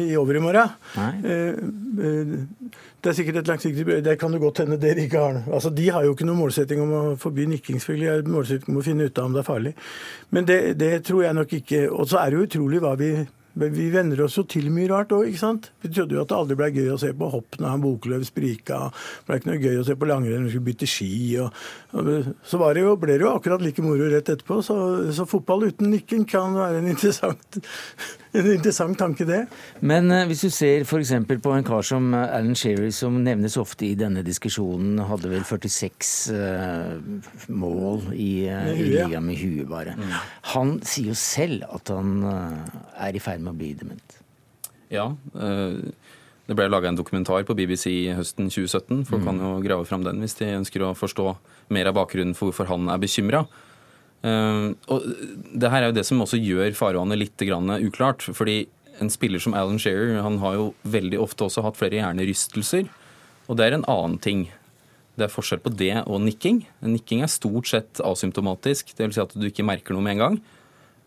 [0.03, 0.73] i overmorgen.
[0.99, 1.57] Eh,
[2.05, 2.33] eh,
[2.99, 5.41] det er sikkert et langsiktig Det kan det godt hende dere ikke har.
[5.47, 8.09] Altså, De har jo ikke noen målsetting om å forby nikking, selvfølgelig.
[8.11, 9.73] har målsetting om å finne ut av om det er farlig.
[10.29, 11.81] Men det, det tror jeg nok ikke.
[11.89, 13.13] Og så er det jo utrolig hva vi
[13.57, 15.71] men vi venner oss jo til mye rart òg, ikke sant.
[15.83, 18.23] Vi trodde jo at det aldri ble gøy å se på hopp når han Boklöv
[18.27, 18.81] sprika.
[18.91, 21.11] Det ble ikke noe gøy å se på langrenn vi skulle bytte ski.
[21.41, 21.63] Og,
[21.97, 22.11] og,
[22.45, 24.61] så det jo, ble det jo akkurat like moro rett etterpå.
[24.65, 24.77] Så,
[25.15, 27.59] så fotball uten nikking kan være en interessant,
[28.37, 29.41] en interessant tanke, det.
[29.81, 31.15] Men uh, hvis du ser f.eks.
[31.41, 35.43] på en kar som eh, Alan Sherry, som nevnes ofte i denne diskusjonen, hadde vel
[35.47, 39.97] 46 uh, eh, mål i, uh, i ligaen med huet, bare.
[39.97, 40.15] Mm.
[40.53, 44.19] Han sier jo selv at han er i ferd med å bli dement?
[44.93, 45.11] Ja.
[45.35, 45.89] Eh,
[46.49, 49.03] det ble laga en dokumentar på BBC høsten 2017.
[49.05, 49.27] Folk mm.
[49.27, 51.27] kan jo grave fram den hvis de ønsker å forstå
[51.75, 53.43] mer av bakgrunnen for hvorfor han er bekymra.
[54.19, 55.05] Uh, og
[55.55, 58.25] det her er jo det som også gjør farvannet litt uklart.
[58.33, 58.67] fordi
[58.99, 62.89] en spiller som Alan Shearer han har jo veldig ofte også hatt flere hjernerystelser.
[63.47, 64.49] Og det er en annen ting.
[65.15, 66.65] Det er forskjell på det og nikking.
[66.81, 69.15] Nikking er stort sett asymptomatisk, dvs.
[69.15, 70.41] Si at du ikke merker noe med en gang.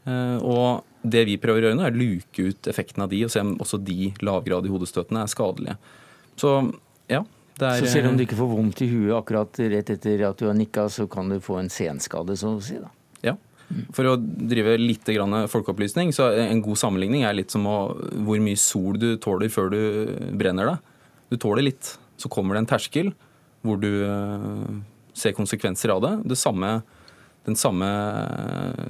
[0.07, 3.25] Uh, og det vi prøver å gjøre nå, er å luke ut effekten av de,
[3.27, 5.77] og se om også de lavgradige hodestøtene er skadelige.
[6.38, 6.57] Så
[7.11, 7.23] ja,
[7.61, 10.49] er, så selv om du ikke får vondt i huet akkurat rett etter at du
[10.49, 12.79] har nikka, så kan du få en senskade, så å si?
[12.81, 12.91] da?
[13.23, 13.37] Ja.
[13.97, 15.09] For å drive litt
[15.53, 17.77] folkeopplysning, så en god sammenligning er litt som å,
[18.27, 19.83] hvor mye sol du tåler før du
[20.38, 20.97] brenner deg.
[21.33, 21.95] Du tåler litt.
[22.21, 23.12] Så kommer det en terskel
[23.62, 24.67] hvor du uh,
[25.17, 26.12] ser konsekvenser av det.
[26.33, 26.81] det samme,
[27.46, 27.88] den samme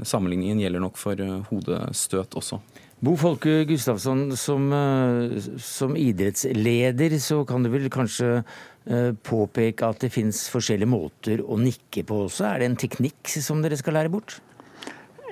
[0.05, 2.61] sammenligningen gjelder nok for uh, hodestøt også.
[3.03, 10.05] Bo Folke Gustavsson, som, eh, som, idrettsleder så kan du vel kanskje eh, påpeke at
[10.05, 12.47] det finnes forskjellige måter å nikke på også.
[12.47, 14.37] Er det en teknikk som dere skal lære bort?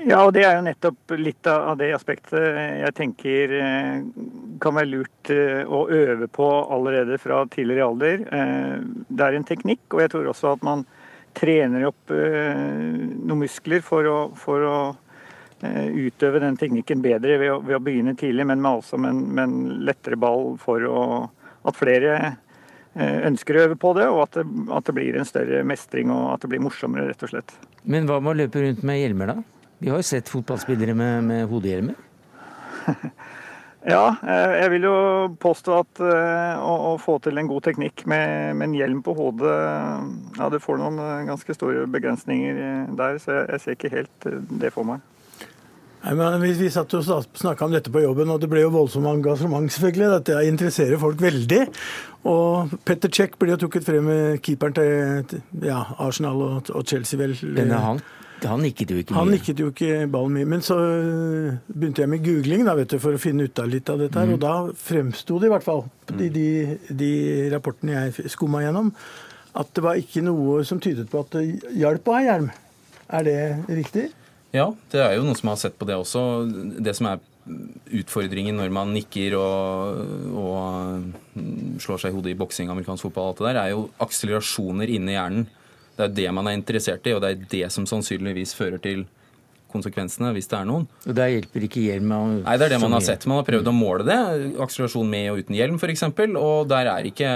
[0.00, 4.02] Ja, og det er jo nettopp litt av det aspektet jeg tenker eh,
[4.58, 8.24] kan være lurt å øve på allerede fra tidligere alder.
[9.06, 10.82] Det er en teknikk, og jeg tror også at man
[11.36, 14.76] trener opp noen muskler for å, for å
[15.60, 19.12] Eh, utøve den teknikken bedre ved å, ved å begynne tidlig, men med, altså med,
[19.12, 21.00] en, en lettere ball for å,
[21.68, 25.28] at flere eh, ønsker å øve på det, og at det, at det, blir en
[25.28, 27.52] større mestring og at det blir morsommere, rett og slett.
[27.84, 29.68] Men hva med å løpe rundt med hjelmer, da?
[29.84, 32.00] Vi har jo sett fotballspillere med, med hodehjelmer.
[33.88, 34.96] ja, eh, jeg vil jo
[35.40, 39.54] påstå at å, å, få til en god teknikk med, med, en hjelm på hodet
[40.36, 42.60] Ja, du får noen ganske store begrensninger
[42.98, 44.28] der, så jeg, jeg ser ikke helt
[44.60, 45.00] det for meg.
[46.00, 47.04] Nei, men vi, vi satt og
[47.36, 50.08] snakka om dette på jobben, og det ble jo voldsomt engasjement, selvfølgelig.
[50.14, 51.60] Dette interesserer folk veldig.
[52.30, 57.20] Og Petter Cech blir jo trukket frem med keeperen til ja, Arsenal og, og Chelsea,
[57.20, 57.36] vel.
[57.56, 58.00] Denne han?
[58.48, 59.18] Han nikket jo ikke mye.
[59.20, 60.48] Han nikket jo ikke ballen mye.
[60.48, 63.68] Men så øh, begynte jeg med googling da, vet du, for å finne ut av
[63.70, 64.16] litt av dette.
[64.16, 64.36] her, mm.
[64.36, 65.84] Og da fremsto det i hvert fall,
[66.16, 66.46] i de,
[67.02, 67.12] de
[67.52, 68.92] rapportene jeg skumma gjennom,
[69.60, 72.50] at det var ikke noe som tydet på at det hjalp å ha hjelm.
[73.10, 74.06] Er det riktig?
[74.54, 76.22] Ja, det er jo noen som har sett på det også.
[76.78, 77.22] Det som er
[78.00, 80.00] utfordringen når man nikker og,
[80.38, 84.92] og slår seg i hodet i boksing, amerikansk fotball, alt det der, er jo akselerasjoner
[84.92, 85.48] inni hjernen.
[86.00, 89.06] Det er det man er interessert i, og det er det som sannsynligvis fører til
[89.70, 90.86] konsekvensene, hvis det er noen.
[91.06, 92.10] Og Der hjelper ikke hjelm?
[92.40, 93.26] Nei, det er det man har sett.
[93.30, 94.16] Man har prøvd å måle det.
[94.64, 96.08] Akselerasjon med og uten hjelm f.eks.
[96.40, 97.28] Og der er ikke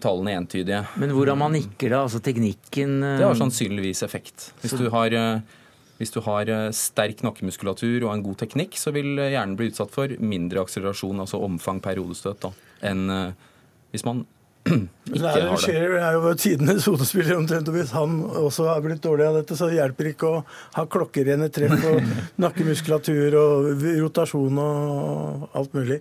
[0.00, 0.86] tallene entydige.
[1.02, 2.06] Men hvordan man nikker da?
[2.06, 4.52] Altså teknikken Det har sannsynligvis effekt.
[4.62, 5.58] Hvis du har eh,
[6.02, 9.70] hvis du har eh, sterk nakkemuskulatur og en god teknikk, så vil eh, hjernen bli
[9.70, 12.50] utsatt for mindre akselerasjon, altså omfang per hodestøt, da,
[12.90, 13.50] enn eh,
[13.94, 14.24] hvis man
[14.62, 15.58] ikke har det.
[15.62, 19.56] Scherer er jo tidenes hodespiller omtrent, og hvis han også har blitt dårlig av dette,
[19.58, 20.42] så hjelper det ikke å
[20.76, 22.12] ha klokkerene treff og
[22.44, 26.00] nakkemuskulatur og rotasjon og alt mulig.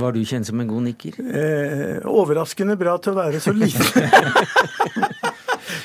[0.00, 1.20] Var du kjent som en god nikker?
[1.28, 3.84] Eh, overraskende bra til å være så liten.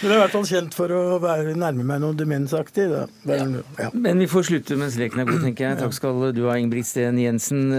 [0.04, 2.90] Men jeg er i hvert fall kjent for å være nærme meg noe demensaktig.
[2.92, 3.06] Da.
[3.80, 3.88] Ja.
[3.96, 5.80] Men vi får slutte mens leken er god, tenker jeg.
[5.80, 7.72] Takk skal du ha, Ingebrigt Steen Jensen.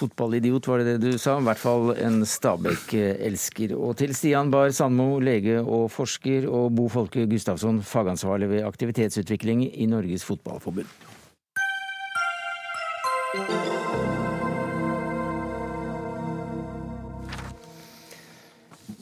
[0.00, 1.38] Eh, fotballidiot, var det det du sa?
[1.38, 3.74] I hvert fall en Stabæk-elsker.
[3.76, 9.66] Og til Stian Bar Sandmo, lege og forsker, og Bo Folke Gustavsson, fagansvarlig ved aktivitetsutvikling
[9.68, 10.86] i Norges Fotballforbund.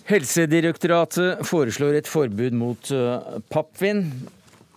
[0.09, 4.07] Helsedirektoratet foreslår et forbud mot uh, pappvin.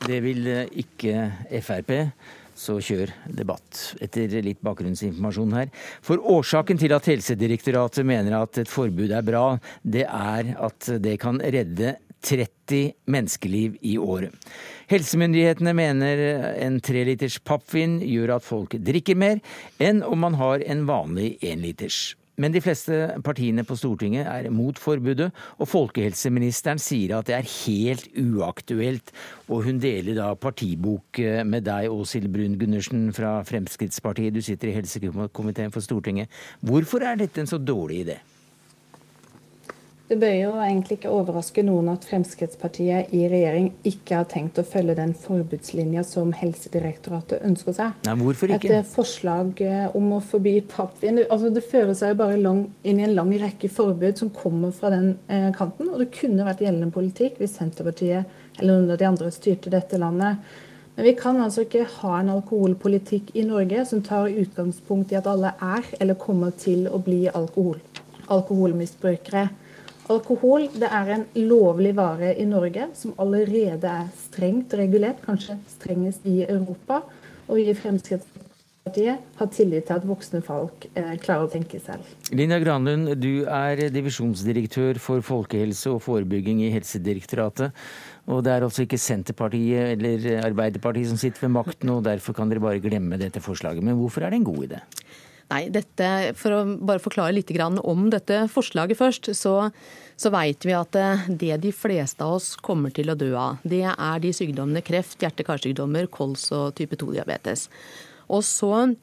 [0.05, 1.31] Det vil uh, ikke
[1.63, 2.11] Frp.
[2.61, 5.71] Så kjør debatt, etter litt bakgrunnsinformasjon her.
[6.05, 9.45] For årsaken til at Helsedirektoratet mener at et forbud er bra,
[9.81, 14.35] det er at det kan redde 30 menneskeliv i året.
[14.91, 16.23] Helsemyndighetene mener
[16.61, 19.41] en treliters pappvin gjør at folk drikker mer
[19.81, 22.11] enn om man har en vanlig énliters.
[22.41, 25.29] Men de fleste partiene på Stortinget er mot forbudet,
[25.61, 29.13] og folkehelseministeren sier at det er helt uaktuelt.
[29.51, 34.33] Og hun deler da partibok med deg, Åshild Brun Gundersen fra Fremskrittspartiet.
[34.33, 36.31] Du sitter i helsekomiteen for Stortinget.
[36.65, 38.19] Hvorfor er dette en så dårlig idé?
[40.11, 44.65] Det bør jo egentlig ikke overraske noen at Fremskrittspartiet i regjering ikke har tenkt å
[44.67, 48.01] følge den forbudslinja som Helsedirektoratet ønsker seg.
[48.03, 48.67] Nei, hvorfor ikke?
[48.67, 52.99] Et eh, forslag eh, om å forby pappvin altså Det fører seg bare lang, inn
[52.99, 55.93] i en lang rekke forbud som kommer fra den eh, kanten.
[55.93, 60.01] Og det kunne vært gjeldende politikk hvis Senterpartiet eller noen av de andre styrte dette
[60.01, 60.43] landet.
[60.97, 65.31] Men vi kan altså ikke ha en alkoholpolitikk i Norge som tar utgangspunkt i at
[65.31, 67.79] alle er eller kommer til å bli alkohol,
[68.27, 69.47] alkoholmisbrukere.
[70.11, 76.25] Alkohol det er en lovlig vare i Norge som allerede er strengt regulert, kanskje strengest
[76.27, 77.01] i Europa.
[77.47, 82.07] Og vi i Fremskrittspartiet har tillit til at voksne folk eh, klarer å tenke selv.
[82.35, 87.75] Linja Granlund, du er divisjonsdirektør for folkehelse og forebygging i Helsedirektoratet.
[88.31, 92.51] Og det er altså ikke Senterpartiet eller Arbeiderpartiet som sitter ved makten, og derfor kan
[92.51, 93.83] dere bare glemme dette forslaget.
[93.83, 94.83] Men hvorfor er det en god idé?
[95.51, 97.51] Nei, dette, For å bare forklare litt
[97.83, 99.55] om dette forslaget først, så,
[100.15, 100.95] så vet vi at
[101.27, 105.19] det de fleste av oss kommer til å dø av, det er de sykdommene kreft,
[105.19, 107.67] hjerte-karsykdommer, kols og type 2-diabetes.
[108.31, 108.95] Og så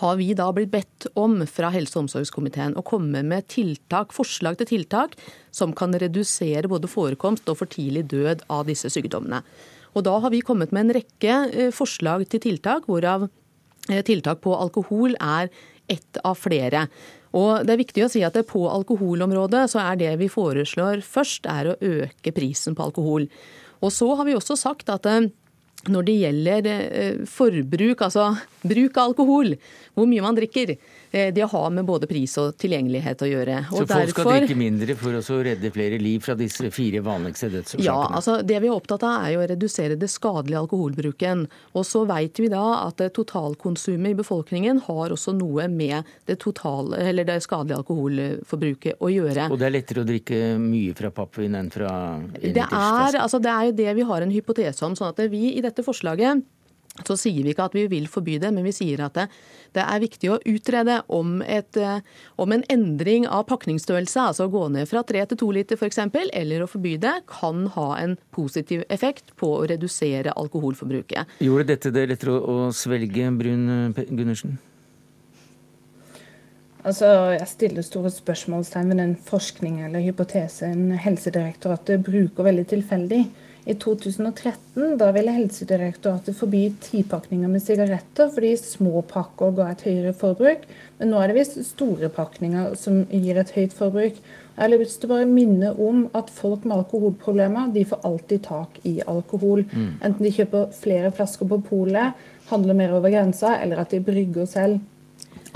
[0.00, 4.58] har vi da blitt bedt om fra helse- og omsorgskomiteen å komme med tiltak, forslag
[4.58, 5.16] til tiltak
[5.54, 9.42] som kan redusere både forekomst og for tidlig død av disse sykdommene.
[9.96, 13.30] Og Da har vi kommet med en rekke eh, forslag til tiltak, hvorav
[13.88, 15.48] eh, tiltak på alkohol er
[15.92, 16.86] ett av flere.
[17.36, 21.46] Og det er viktig å si at På alkoholområdet så er det vi foreslår først,
[21.46, 23.28] er å øke prisen på alkohol.
[23.84, 25.28] Og så har vi også sagt at eh,
[25.92, 28.30] når det gjelder eh, forbruk, altså
[28.64, 29.56] bruk av alkohol,
[29.94, 30.76] hvor mye man drikker,
[31.34, 33.58] det har med både pris og tilgjengelighet å gjøre.
[33.70, 37.02] Og så folk derfor, skal drikke mindre for å redde flere liv fra disse fire
[37.06, 37.86] vanligste dødsårsakene?
[37.86, 41.46] Ja, altså det vi er opptatt av er jo å redusere det skadelige alkoholbruken.
[41.76, 47.00] Og så vet vi da at totalkonsumet i befolkningen har også noe med det, totale,
[47.10, 49.48] eller det skadelige alkoholforbruket å gjøre.
[49.50, 51.94] Og det er lettere å drikke mye fra pappvin enn fra
[52.42, 54.96] det er, altså det er jo det vi har en hypotese om.
[54.96, 56.44] sånn at vi i dette forslaget
[57.04, 59.26] så sier vi ikke at vi vil forby det, men vi sier at det,
[59.76, 62.00] det er viktig å utrede om, et, eh,
[62.40, 66.00] om, en endring av pakningsstørrelse, altså å gå ned fra tre til to liter f.eks.,
[66.32, 71.38] eller å forby det, kan ha en positiv effekt på å redusere alkoholforbruket.
[71.44, 74.56] Gjorde dette det lettere å, å svelge, Brun Gundersen?
[76.86, 83.24] Altså, Jeg stiller store spørsmålstegn ved den forskning eller hypotesen Helsedirektoratet bruker veldig tilfeldig.
[83.66, 90.12] I 2013 da ville Helsedirektoratet forby tipakninger med sigaretter fordi små pakker ga et høyere
[90.14, 90.68] forbruk.
[91.00, 94.20] Men nå er det visst store pakninger som gir et høyt forbruk.
[94.56, 98.44] Jeg har lyst til å bare minne om at folk med alkoholproblemer de får alltid
[98.46, 99.64] tak i alkohol.
[99.66, 99.88] Mm.
[99.98, 104.46] Enten de kjøper flere flasker på polet, handler mer over grensa, eller at de brygger
[104.46, 104.78] selv.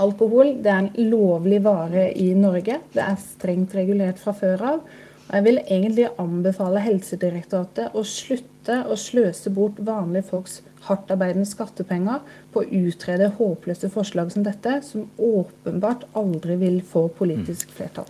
[0.03, 2.81] Alkohol det er en lovlig vare i Norge.
[2.91, 4.83] Det er strengt regulert fra før av.
[5.31, 12.63] Jeg vil egentlig anbefale Helsedirektoratet å slutte å sløse bort vanlige folks hardtarbeidende skattepenger på
[12.63, 18.09] å utrede håpløse forslag som dette, som åpenbart aldri vil få politisk flertall.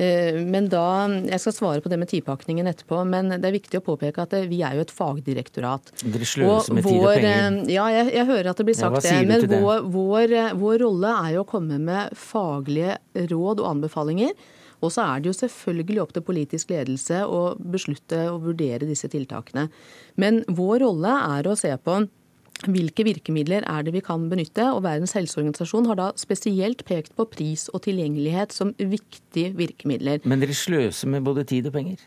[0.00, 3.78] Eh, men da, Jeg skal svare på det med tidpakningen etterpå, men det er viktig
[3.78, 5.92] å påpeke at vi er jo et fagdirektorat.
[6.02, 7.58] Dere sløser med tid og penger.
[7.70, 9.26] Ja, jeg, jeg, hører at det blir sagt ja, det.
[9.28, 12.98] Men vår, vår, vår rolle er jo å komme med faglige
[13.30, 14.34] råd og anbefalinger
[14.80, 19.10] og så er det jo selvfølgelig opp til politisk ledelse å beslutte og vurdere disse
[19.12, 19.68] tiltakene.
[20.20, 22.00] Men vår rolle er å se på
[22.68, 24.66] hvilke virkemidler er det vi kan benytte?
[24.74, 30.20] og Verdens helseorganisasjon har da spesielt pekt på pris og tilgjengelighet som viktige virkemidler.
[30.28, 32.02] Men dere sløser med både tid og penger?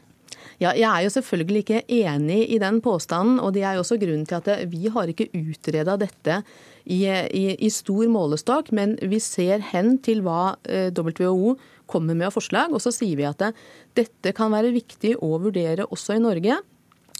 [0.61, 3.39] Ja, jeg er jo selvfølgelig ikke enig i den påstanden.
[3.39, 6.43] og Det er jo også grunnen til at vi har ikke utreda dette
[6.85, 11.55] i, i, i, stor målestokk, men vi ser hen til hva eh, WHO
[11.89, 12.73] kommer med forslag.
[12.73, 13.53] Og så sier vi at det,
[13.97, 16.59] dette kan være viktig å vurdere også i Norge.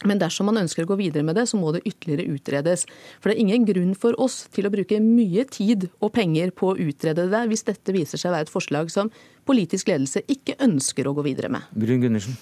[0.02, 2.82] Men dersom man ønsker å gå videre med det, så må det ytterligere utredes.
[3.22, 6.72] For det er ingen grunn for oss til å bruke mye tid og penger på
[6.72, 9.12] å utrede det, hvis dette viser seg å være et forslag som
[9.48, 11.70] politisk ledelse ikke ønsker å gå videre med.
[11.78, 12.36] Brun Gundersen.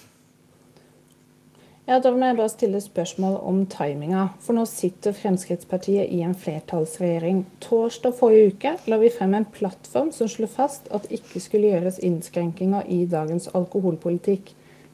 [1.83, 4.29] Ja, Da må jeg bare stille spørsmål om timinga.
[4.39, 7.41] For nå sitter Fremskrittspartiet i en flertallsregjering.
[7.59, 11.73] Torsdag forrige uke la vi frem en plattform som slo fast at det ikke skulle
[11.73, 14.53] gjøres innskrenkinger i dagens alkoholpolitikk.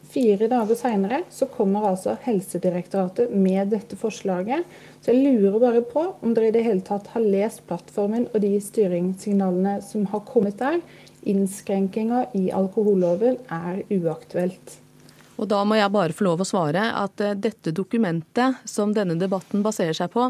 [0.09, 4.65] Fire dager seinere så kommer altså Helsedirektoratet med dette forslaget.
[5.05, 8.41] Så jeg lurer bare på om dere i det hele tatt har lest plattformen og
[8.41, 10.81] de styringssignalene som har kommet der.
[11.21, 14.79] Innskrenkinger i alkoholloven er uaktuelt.
[15.39, 19.15] Og da må jeg bare få lov å svare at eh, dette dokumentet som denne
[19.19, 20.29] debatten baserer seg på,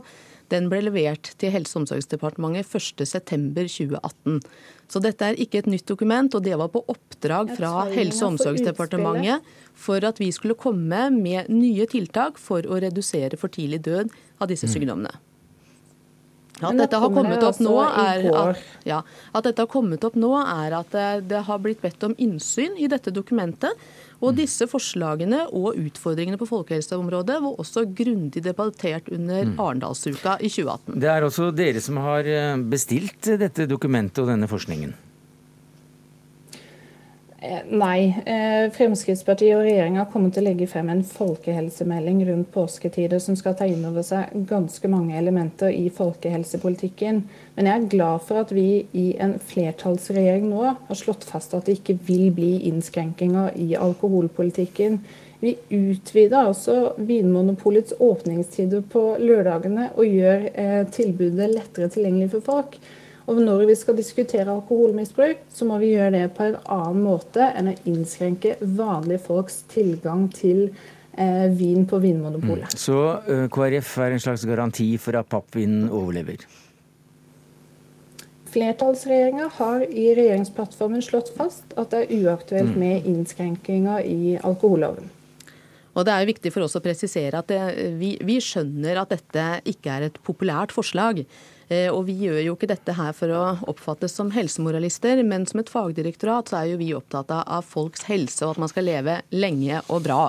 [0.50, 4.40] den ble levert til Helse- og omsorgsdepartementet 1.9.2018.
[4.90, 8.36] Så dette er ikke et nytt dokument, og det var på oppdrag fra Helse- og
[8.36, 9.46] omsorgsdepartementet
[9.78, 14.50] for at vi skulle komme med nye tiltak for å redusere for tidlig død av
[14.50, 14.74] disse mm.
[14.74, 15.18] sykdommene.
[16.60, 19.00] At dette, har kommet opp nå er at, ja,
[19.32, 22.76] at dette har kommet opp nå, er at eh, det har blitt bedt om innsyn
[22.76, 23.78] i dette dokumentet.
[24.20, 29.54] Og disse forslagene og utfordringene på folkehelseområdet var også grundig debattert under mm.
[29.60, 30.98] Arendalsuka i 2018.
[31.00, 34.96] Det er også dere som har eh, bestilt dette dokumentet og denne forskningen?
[37.42, 38.10] Eh, nei.
[38.26, 43.56] Eh, Fremskrittspartiet og regjeringa kommer til å legge frem en folkehelsemelding rundt påsketider som skal
[43.56, 47.22] ta inn over seg ganske mange elementer i folkehelsepolitikken.
[47.56, 51.70] Men jeg er glad for at vi i en flertallsregjering nå har slått fast at
[51.70, 55.00] det ikke vil bli innskrenkinger i alkoholpolitikken.
[55.40, 62.82] Vi utvider altså Vinmonopolets åpningstider på lørdagene og gjør eh, tilbudet lettere tilgjengelig for folk.
[63.30, 67.52] Og når vi skal diskutere alkoholmisbruk, så må vi gjøre det på en annen måte
[67.54, 70.72] enn å innskrenke vanlige folks tilgang til
[71.14, 72.74] eh, vin på Vinmonopolet.
[72.74, 72.80] Mm.
[72.82, 76.48] Så uh, eh, KrF er en slags garanti for at pappvinen overlever?
[78.50, 82.82] Flertallsregjeringa har i regjeringsplattformen slått fast at det er uaktuelt mm.
[82.82, 85.14] med innskrenkinger i alkoholloven.
[85.94, 87.62] Og Det er jo viktig for oss å presisere at det,
[88.00, 91.22] vi, vi skjønner at dette ikke er et populært forslag.
[91.70, 95.62] Eh, og vi gjør jo ikke dette her for å oppfattes som helsemoralister, men som
[95.62, 99.20] et fagdirektorat så er jo vi opptatt av folks helse og at man skal leve
[99.30, 100.24] lenge og bra.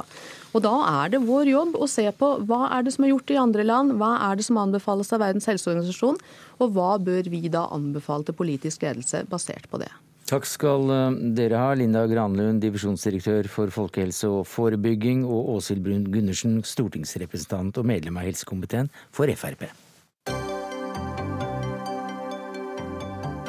[0.51, 0.74] Og Da
[1.05, 3.64] er det vår jobb å se på hva er det som er gjort i andre
[3.64, 6.20] land, hva er det som anbefales av Verdens helseorganisasjon,
[6.61, 9.91] og hva bør vi da anbefale til politisk ledelse basert på det.
[10.30, 16.05] Takk skal eh, dere ha, Linda Granlund, divisjonsdirektør for folkehelse og forebygging, og Åshild Brun
[16.12, 19.70] Gundersen, stortingsrepresentant og medlem av helsekomiteen for Frp.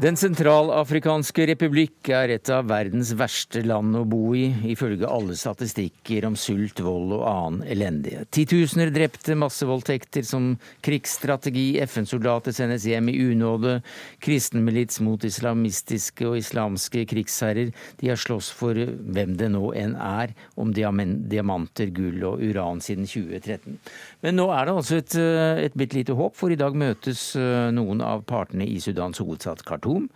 [0.00, 6.24] Den sentralafrikanske republikk er et av verdens verste land å bo i, ifølge alle statistikker
[6.24, 8.30] om sult, vold og annen elendighet.
[8.32, 13.74] Titusener drepte, massevoldtekter som krigsstrategi, FN-soldater sendes hjem i unåde,
[14.24, 17.68] kristenmilits mot islamistiske og islamske krigsherrer.
[18.00, 23.04] De har slåss for hvem det nå enn er, om diamanter, gull og uran siden
[23.04, 23.76] 2013.
[24.20, 25.14] Men nå er det altså et,
[25.64, 29.64] et bitte lite håp, for i dag møtes eh, noen av partene i Sudans hovedstad
[29.68, 30.10] Khartoum.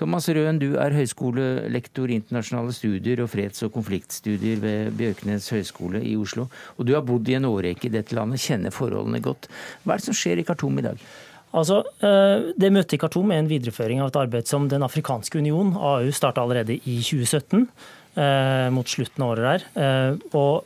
[0.00, 6.00] Thomas Røen, du er høyskolelektor i internasjonale studier og freds- og konfliktstudier ved Bjørknes høgskole
[6.00, 6.48] i Oslo.
[6.78, 9.50] Og du har bodd i en årrekke i dette landet, kjenner forholdene godt.
[9.84, 11.04] Hva er det som skjer i Khartoum i dag?
[11.50, 15.38] Altså, eh, Det møtet i Khartoum er en videreføring av et arbeid som Den afrikanske
[15.38, 17.68] union, AU, starta allerede i 2017,
[18.16, 19.64] eh, mot slutten av året der.
[19.76, 20.64] Eh, og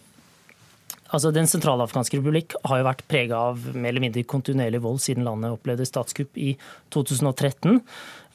[1.13, 5.27] Altså, Den sentralafghanske republikk har jo vært prega av mer eller mindre kontinuerlig vold siden
[5.27, 6.55] landet opplevde statskupp i
[6.95, 7.81] 2013.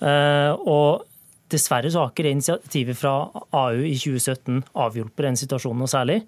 [0.06, 1.06] Eh, og
[1.50, 6.22] dessverre så har ikke initiativet fra AU i 2017 avhjulpet den situasjonen noe særlig.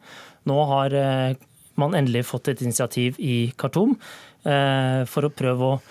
[0.50, 1.42] Nå har eh,
[1.80, 5.82] man endelig fått et initiativ i Khartoum eh, for å prøve å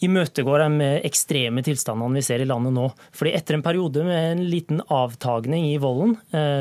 [0.00, 2.86] imøtegå de ekstreme tilstandene vi ser i landet nå.
[3.14, 6.14] Fordi etter en periode med en liten avtagning i volden,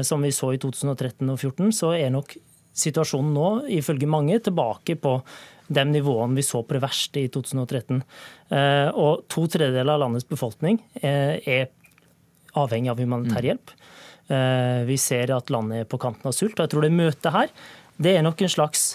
[0.04, 2.36] som vi så i 2013 og 2014, så er nok
[2.76, 3.48] situasjonen nå,
[3.80, 5.20] ifølge mange, tilbake på
[5.70, 8.02] de nivåene vi så på det verste i 2013.
[8.50, 11.70] Eh, og to tredjedeler av landets befolkning eh, er
[12.58, 13.50] avhengig av humanitær mm.
[13.52, 13.74] hjelp.
[14.34, 16.58] Eh, vi ser at landet er på kanten av sult.
[16.58, 17.54] og jeg tror det møtet her
[18.00, 18.94] det er nok en slags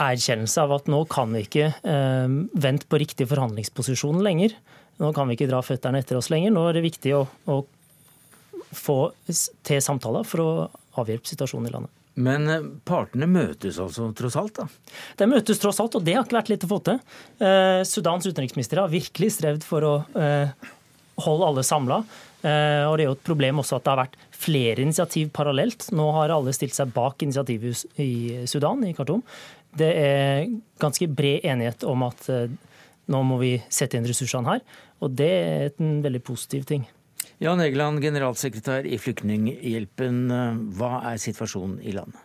[0.00, 4.54] erkjennelse av at nå kan vi ikke vente på riktig forhandlingsposisjon lenger.
[5.02, 6.54] Nå kan vi ikke dra føttene etter oss lenger.
[6.54, 7.58] Nå er det viktig å, å
[8.72, 8.96] få
[9.66, 10.48] til samtaler for å
[11.02, 11.92] avhjelpe situasjonen i landet.
[12.18, 14.66] Men eh, partene møtes altså tross alt, da?
[15.20, 17.02] De møtes tross alt, og det har ikke vært lett å få til.
[17.44, 20.70] Eh, Sudans utenriksminister har virkelig strevd for å eh,
[21.24, 22.02] holde alle samla.
[22.38, 25.88] Og det er jo et problem også at det har vært flere initiativ parallelt.
[25.90, 29.24] Nå har alle stilt seg bak initiativet i Sudan, i Khartoum.
[29.74, 30.44] Det er
[30.78, 32.28] ganske bred enighet om at
[33.10, 34.62] nå må vi sette inn ressursene her.
[35.02, 36.86] Og det er en veldig positiv ting.
[37.38, 40.26] Jan Egeland, generalsekretær i Flyktninghjelpen.
[40.74, 42.18] Hva er situasjonen i landet?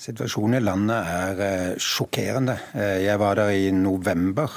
[0.00, 2.56] Situasjonen i landet er eh, sjokkerende.
[2.76, 4.50] Eh, jeg var der i november.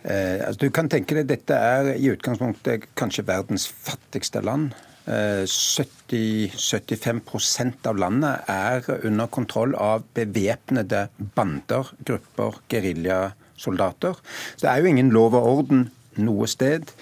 [0.00, 4.72] Eh, altså, du kan tenke deg Dette er i utgangspunktet kanskje verdens fattigste land.
[5.06, 14.14] 70-75% av landet er under kontroll av bevæpnede bander, grupper, geriljasoldater.
[14.58, 15.80] Det er jo ingen lov og orden
[16.22, 16.92] noe sted.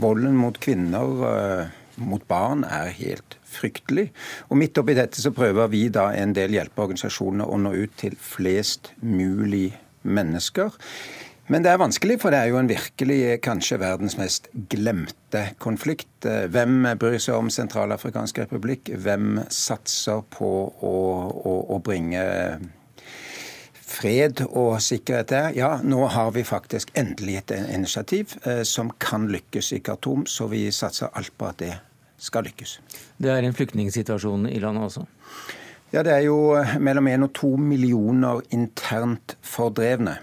[0.00, 4.10] Volden mot kvinner, eh, mot barn, er helt fryktelig.
[4.48, 8.16] Og midt oppi dette så prøver vi da en del hjelpeorganisasjoner å nå ut til
[8.16, 10.70] flest mulig mennesker.
[11.50, 16.12] Men det er vanskelig, for det er jo en virkelig kanskje verdens mest glemte konflikt.
[16.22, 18.92] Eh, hvem bryr seg om Sentralafrikansk republikk?
[18.94, 20.94] Hvem satser på å,
[21.34, 22.22] å, å bringe
[23.90, 29.28] fred og sikkerhet der, ja, nå har vi faktisk endelig et initiativ eh, som kan
[29.30, 31.74] lykkes i Khartoum, så vi satser alt på at det
[32.20, 32.78] skal lykkes.
[33.18, 35.06] Det er en flyktningsituasjon i landet også?
[35.92, 40.18] Ja, Det er jo mellom én og to millioner internt fordrevne.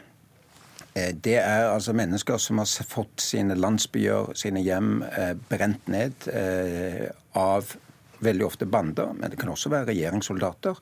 [0.95, 6.29] Eh, det er altså mennesker som har fått sine landsbyer, sine hjem, eh, brent ned
[6.31, 7.75] eh, av
[8.23, 10.79] veldig ofte bander, men det kan også være regjeringssoldater.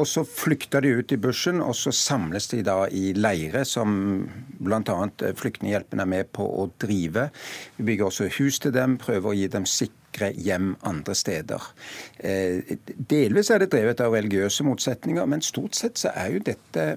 [0.00, 3.94] Og så flykter de ut i bushen, og så samles de da i leire som
[4.60, 4.98] bl.a.
[5.40, 7.28] Flyktninghjelpen er med på å drive.
[7.76, 11.70] Vi bygger også hus til dem, prøver å gi dem sikre hjem andre steder.
[13.12, 16.90] Delvis er det drevet av religiøse motsetninger, men stort sett så er jo dette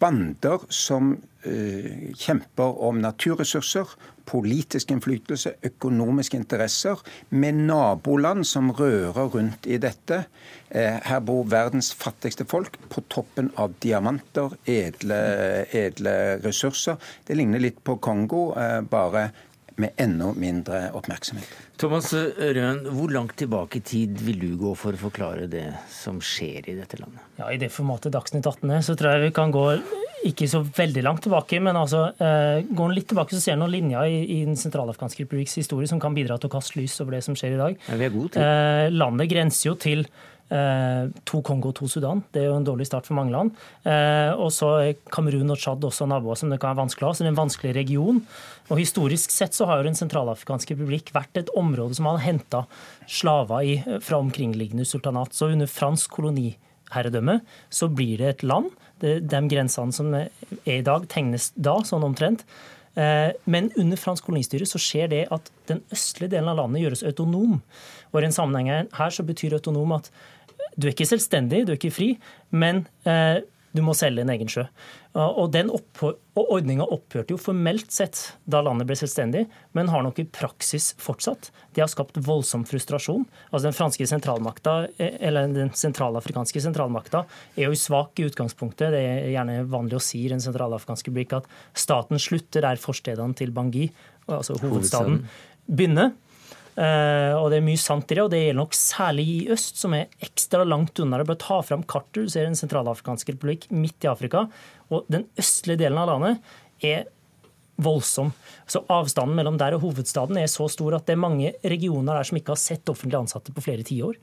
[0.00, 1.16] bander som
[2.18, 3.90] kjemper om naturressurser,
[4.26, 10.24] politisk innflytelse, økonomiske interesser, med naboland som rører rundt i dette.
[10.74, 15.20] Uh, her bor verdens fattigste folk på toppen av diamanter, edle,
[15.70, 16.98] edle ressurser.
[17.26, 19.28] Det ligner litt på Kongo, uh, bare
[19.82, 21.48] med enda mindre oppmerksomhet.
[21.76, 26.22] Thomas Røen, hvor langt tilbake i tid vil du gå for å forklare det som
[26.24, 27.20] skjer i dette landet?
[27.36, 29.66] Ja, I det formatet Dagsnytt 18 er, så tror jeg vi kan gå
[30.26, 33.74] ikke så veldig langt tilbake, men altså, eh, går litt tilbake, så ser en noen
[33.74, 37.18] linjer i, i Den sentralafghanske republikks historie som kan bidra til å kaste lys over
[37.18, 37.76] det som skjer i dag.
[37.90, 38.42] Ja, vi er gode til.
[38.42, 40.06] Eh, landet grenser jo til
[40.48, 42.22] to Kongo, to Sudan.
[42.30, 43.50] Det er jo en dårlig start for mange land.
[43.82, 47.10] Eh, og så er Kamerun og Tsjad også naboer som det kan være vanskelig å
[47.10, 47.16] ha.
[47.16, 48.20] Så det er en vanskelig region.
[48.68, 52.64] Og historisk sett så har jo Den sentralafrikanske republikk vært et område som har henta
[53.06, 55.34] slaver i, fra omkringliggende sultanat.
[55.34, 57.40] Så under fransk koloniherredømme
[57.70, 58.70] så blir det et land.
[59.02, 60.30] De grensene som er
[60.64, 62.46] i dag, tegnes da, sånn omtrent.
[62.96, 67.04] Eh, men under fransk kolonistyre så skjer det at den østlige delen av landet gjøres
[67.04, 67.58] autonom.
[68.12, 70.08] Og i en sammenheng her så betyr autonom at
[70.76, 72.08] du er ikke selvstendig, du er ikke fri,
[72.52, 73.40] men eh,
[73.76, 74.64] du må selge en egen sjø.
[75.16, 75.70] Og, den
[76.36, 79.46] Ordninga opphørte jo formelt sett da landet ble selvstendig,
[79.76, 81.48] men har nok i praksis fortsatt.
[81.76, 83.24] Det har skapt voldsom frustrasjon.
[83.50, 87.24] Altså Den franske sentralmakta, eh, eller den sentralafrikanske sentralmakta
[87.56, 88.92] er jo svak i utgangspunktet.
[88.92, 93.36] Det er gjerne vanlig å si i den sentralafrikanske blikk at staten slutter der forstedene
[93.36, 93.88] til Bangui,
[94.28, 95.22] altså hovedstaden,
[95.66, 96.12] begynner.
[96.76, 99.78] Uh, og Det er mye sant i det, og det gjelder nok særlig i øst,
[99.80, 101.22] som er ekstra langt unna.
[101.22, 102.26] Det bør ta fram kartet.
[102.26, 104.46] Du ser Den sentralafrikanske republikk midt i Afrika.
[104.92, 106.52] Og den østlige delen av landet
[106.84, 107.06] er
[107.80, 108.30] voldsom.
[108.66, 112.28] Så Avstanden mellom der og hovedstaden er så stor at det er mange regioner der
[112.28, 114.16] som ikke har sett offentlig ansatte på flere tiår.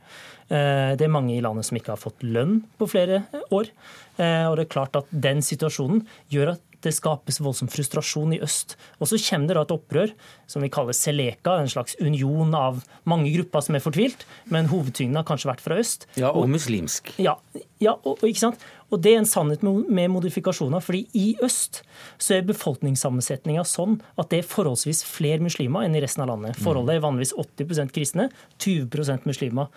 [0.49, 3.24] Uh, det er mange i landet som ikke har fått lønn på flere
[3.54, 3.74] år.
[4.20, 8.41] Uh, og det er klart at Den situasjonen gjør at det skapes voldsom frustrasjon i
[8.43, 8.75] øst.
[8.99, 10.13] Og så kommer det da et opprør
[10.49, 15.19] som vi kaller Seleka, en slags union av mange grupper som er fortvilt, men hovedtyngden
[15.19, 16.07] har kanskje vært fra øst.
[16.19, 17.13] Ja, og, og muslimsk.
[17.23, 17.38] Ja,
[17.84, 18.67] ja og, og, ikke sant?
[18.93, 20.84] Og det er en sannhet med, med modifikasjoner.
[20.84, 21.81] fordi i øst
[22.17, 26.59] så er befolkningssammensetninga sånn at det er forholdsvis flere muslimer enn i resten av landet.
[26.61, 28.29] Forholdet er vanligvis 80% kristne,
[28.61, 29.71] 20% muslimer.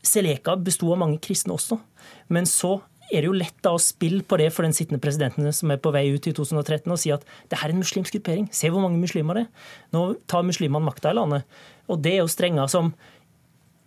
[0.00, 1.76] Seleka besto av mange kristne også.
[2.32, 2.78] Men så
[3.10, 5.80] er det jo lett da å spille på det for den sittende presidenten som er
[5.82, 8.48] på vei ut i 2013 og si at det her er en muslimsk gruppering.
[8.54, 9.70] Se hvor mange muslimer det er.
[9.96, 11.62] Nå tar muslimene makta i landet.
[11.90, 12.92] Og det er jo strenger som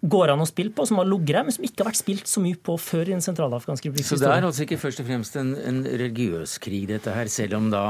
[0.03, 2.27] går an å spille på, som har ligget der, men som ikke har vært spilt
[2.27, 4.09] så mye på før i den sentralafrikanske republikk.
[4.09, 7.55] Så det er altså ikke først og fremst en, en, religiøs krig, dette her, selv
[7.61, 7.83] om da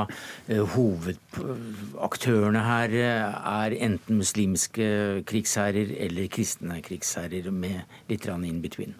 [0.45, 4.89] eh, hovedaktørene her eh, er enten muslimske
[5.29, 7.81] krigsherrer eller kristne krigsherrer med
[8.11, 8.93] litt in between?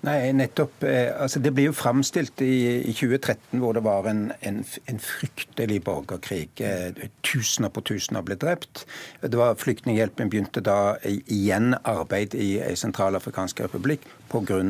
[0.00, 0.84] Nei, nettopp.
[0.88, 5.00] Eh, altså Det blir jo framstilt i, i, 2013 hvor det var en, en, en
[5.04, 6.62] fryktelig borgerkrig.
[6.64, 8.86] Eh, tusener på tusener ble drept.
[9.20, 14.62] Det var Flyktninghjelpen begynte da igjen arbeid i Sentralafrikansk republikk pga.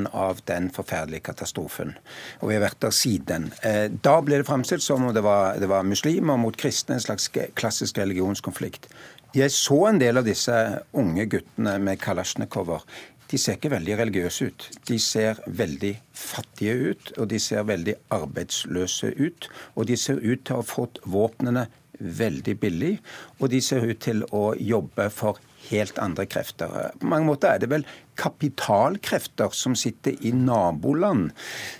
[0.46, 1.94] den forferdelige katastrofen.
[2.40, 3.52] Og vi har vært der siden.
[3.62, 7.06] Eh, da ble det framstilt som om det var, det var muslimer mot kristne, en
[7.06, 8.90] slags klassisk religionskonflikt.
[9.34, 10.54] Jeg så en del av disse
[10.98, 12.82] unge guttene med kalasjnikover
[13.30, 14.64] de ser ikke veldig religiøse ut.
[14.88, 19.50] De ser veldig fattige ut, og de ser veldig arbeidsløse ut.
[19.76, 21.68] Og de ser ut til å ha fått våpnene
[22.00, 22.94] veldig billig,
[23.38, 26.72] og de ser ut til å jobbe for helt andre krefter.
[27.00, 27.84] På mange måter er det vel
[28.20, 31.30] kapitalkrefter som sitter i naboland,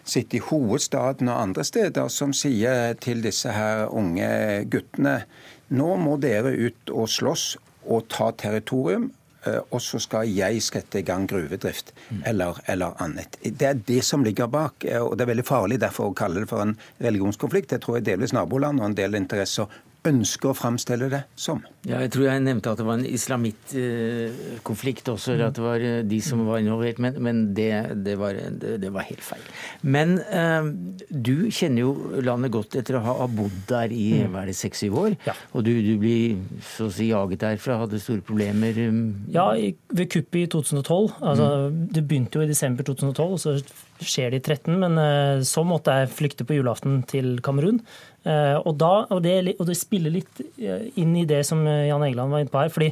[0.05, 4.28] sitter i hovedstaden og andre steder, som sier til disse her unge
[4.70, 5.22] guttene
[5.70, 7.55] nå må dere ut og slåss
[7.86, 9.11] og ta territorium.
[9.47, 11.95] Eh, og så skal jeg sette i gang gruvedrift
[12.28, 13.38] eller, eller, annet.
[13.41, 14.84] Det er det som ligger bak.
[14.84, 17.72] Eh, og Det er veldig farlig derfor å kalle det for en religionskonflikt.
[17.72, 19.70] Jeg tror jeg delvis naboland og en del interesser
[20.09, 21.61] ønsker å framstille det som.
[21.84, 25.84] Ja, jeg tror jeg nevnte at det var en islamittkonflikt også, eller at det var
[25.84, 27.70] eh, de som var involvert, men, men det,
[28.05, 29.44] det, var, det, det, var, helt feil.
[29.82, 30.70] Men eh,
[31.09, 34.32] du kjenner jo landet godt etter å ha bodd der i mm.
[34.32, 35.12] hva er det, seks-syv år.
[35.28, 35.34] Ja.
[35.57, 36.40] Og du, du blir
[36.74, 38.76] så å si jaget derfra, hadde store problemer.
[38.88, 39.03] Um.
[39.32, 39.51] Ja,
[39.92, 41.20] ved kuppet i 2012.
[41.20, 41.80] Altså, mm.
[41.96, 43.57] Det begynte jo i desember 2012, og så
[44.01, 44.80] skjer det i 2013.
[44.84, 47.82] Men uh, så måtte jeg flykte på julaften til Kamerun.
[48.21, 52.35] Uh, og, da, og, det, og, det, spiller litt inn i det som Jan Egeland
[52.35, 52.73] var inne på her.
[52.73, 52.91] fordi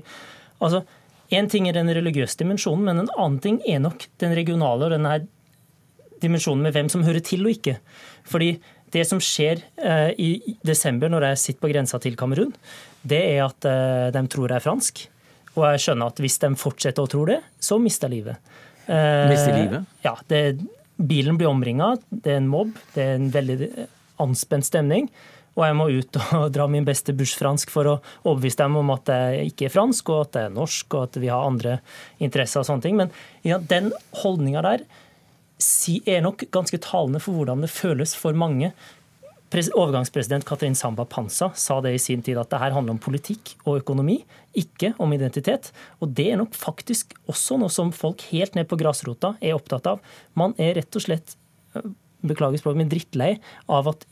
[0.64, 0.84] altså,
[1.28, 4.94] Én ting er den religiøse dimensjonen, men en annen ting er nok den regionale og
[4.94, 5.18] denne
[6.22, 7.74] dimensjonen med hvem som hører til og ikke.
[8.24, 8.54] Fordi
[8.96, 9.60] det som skjer
[10.16, 10.30] i
[10.64, 12.54] desember når jeg sitter på grensa til Kamerun,
[13.04, 13.68] det er at
[14.16, 15.04] de tror jeg er fransk.
[15.52, 18.56] Og jeg skjønner at hvis de fortsetter å tro det, så mister jeg livet.
[18.88, 19.92] Mister livet?
[20.08, 20.16] Ja.
[20.32, 20.42] Det,
[20.98, 23.58] bilen blir omringa, det er en mobb, det er en veldig
[24.22, 25.08] anspent stemning.
[25.58, 29.10] Og jeg må ut og dra min beste bushfransk for å overbevise dem om at
[29.10, 31.80] jeg ikke er fransk, og at jeg er norsk, og at vi har andre
[32.22, 32.98] interesser og sånne ting.
[33.00, 33.12] Men
[33.46, 33.90] ja, den
[34.22, 34.86] holdninga der
[36.06, 38.70] er nok ganske talende for hvordan det føles for mange.
[39.48, 43.54] Overgangspresident Katrin Samba Panza sa det i sin tid at det her handler om politikk
[43.64, 44.20] og økonomi,
[44.54, 45.72] ikke om identitet.
[46.04, 49.88] Og det er nok faktisk også noe som folk helt ned på grasrota er opptatt
[49.88, 50.04] av.
[50.36, 51.38] Man er rett og slett,
[52.26, 53.34] beklager språket, men drittlei
[53.70, 54.06] av at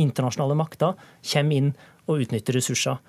[0.00, 0.94] internasjonale makter
[1.32, 1.72] kommer inn
[2.08, 3.00] og utnytter ressurser.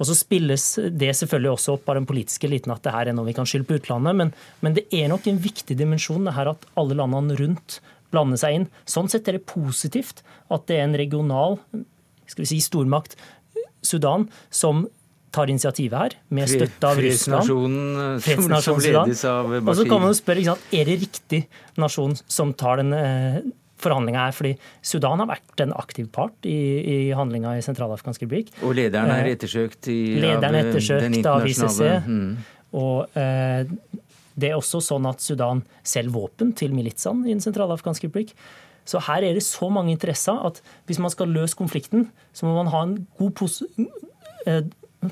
[0.00, 0.64] Og så spilles
[0.96, 3.48] det selvfølgelig også opp av den politiske eliten at det her er noe vi kan
[3.48, 4.30] skylde på utlandet, men,
[4.64, 7.80] men, det er nok en viktig dimensjon det her at alle landene rundt
[8.10, 8.70] blander seg inn.
[8.88, 11.60] Sånn sett er det positivt at det er en regional
[12.30, 13.18] skal vi si, stormakt,
[13.82, 14.84] Sudan, som
[15.34, 17.46] tar initiativet her, med støtte av Russland.
[18.24, 19.70] Fredsnasjonen som ledes av Bashir.
[19.70, 21.40] Og så kan man jo spørre, Er det riktig
[21.78, 23.40] nasjon som tar den eh,
[23.82, 24.36] forhandlinga er.
[24.36, 24.52] fordi
[24.82, 28.54] Sudan har vært en aktiv part i, i handlinga i Sentralafrikansk republikk.
[28.66, 31.82] Og lederen er eh, ettersøkt i, lederen er ettersøkt av, ICC.
[32.06, 32.32] Mm.
[32.80, 33.62] Og eh,
[34.40, 38.34] det er også sånn at Sudan selger våpen til militsene i Den sentralafrikanske republikk.
[38.88, 42.56] Så her er det så mange interesser at hvis man skal løse konflikten, så må
[42.56, 43.60] man ha en god pos
[44.46, 44.64] eh,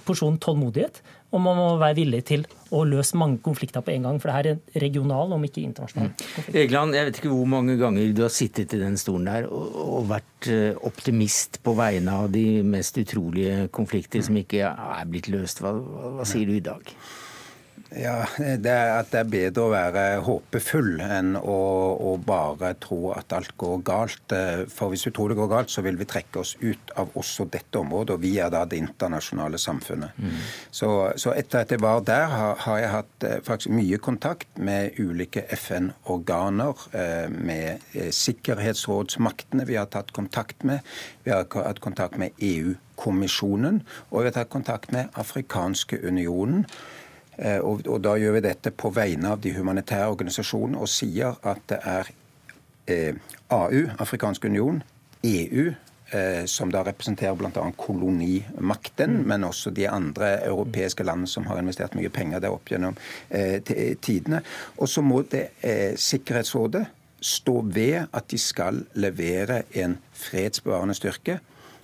[0.05, 1.01] porsjon tålmodighet.
[1.33, 4.21] Og man må være villig til å løse mange konflikter på en gang.
[4.21, 6.11] For det her er regional, om ikke internasjonal.
[6.15, 6.49] Mm.
[6.63, 9.79] Egeland, jeg vet ikke hvor mange ganger du har sittet i den stolen der og,
[9.85, 15.31] og vært eh, optimist på vegne av de mest utrolige konflikter som ikke er blitt
[15.33, 15.65] løst.
[15.65, 16.97] Hva, hva, hva sier du i dag?
[17.97, 21.61] Ja, det er at det er bedre å være håpefull enn å,
[21.97, 24.35] å, bare tro at alt går galt.
[24.69, 27.47] For hvis vi tror det går galt, så vil vi trekke oss ut av også
[27.49, 28.19] dette området.
[28.19, 30.21] Og vi er da det internasjonale samfunnet.
[30.21, 30.37] Mm.
[30.69, 34.61] Så, så, etter at jeg var der, har, har jeg hatt eh, faktisk mye kontakt
[34.61, 36.85] med ulike FN-organer.
[36.93, 40.85] Eh, med eh, sikkerhetsrådsmaktene vi har tatt kontakt med.
[41.25, 43.83] Vi har hatt kontakt med EU-kommisjonen.
[44.11, 46.69] Og vi har tatt kontakt med Afrikanske unionen.
[47.39, 51.39] Eh, og, og, Da gjør vi dette på vegne av de humanitære organisasjonene og sier
[51.47, 52.11] at det er
[52.91, 53.15] eh,
[53.55, 54.83] AU, Afrikansk union,
[55.25, 55.69] EU,
[56.11, 57.65] eh, som da representerer bl.a.
[57.77, 59.25] kolonimakten, mm.
[59.31, 62.99] men også de andre europeiske landene som har investert mye penger der opp gjennom
[63.31, 63.63] eh,
[64.03, 64.43] tidene.
[64.79, 66.87] Og så må det eh, Sikkerhetsrådet
[67.21, 71.41] stå ved at de skal levere en fredsbevarende styrke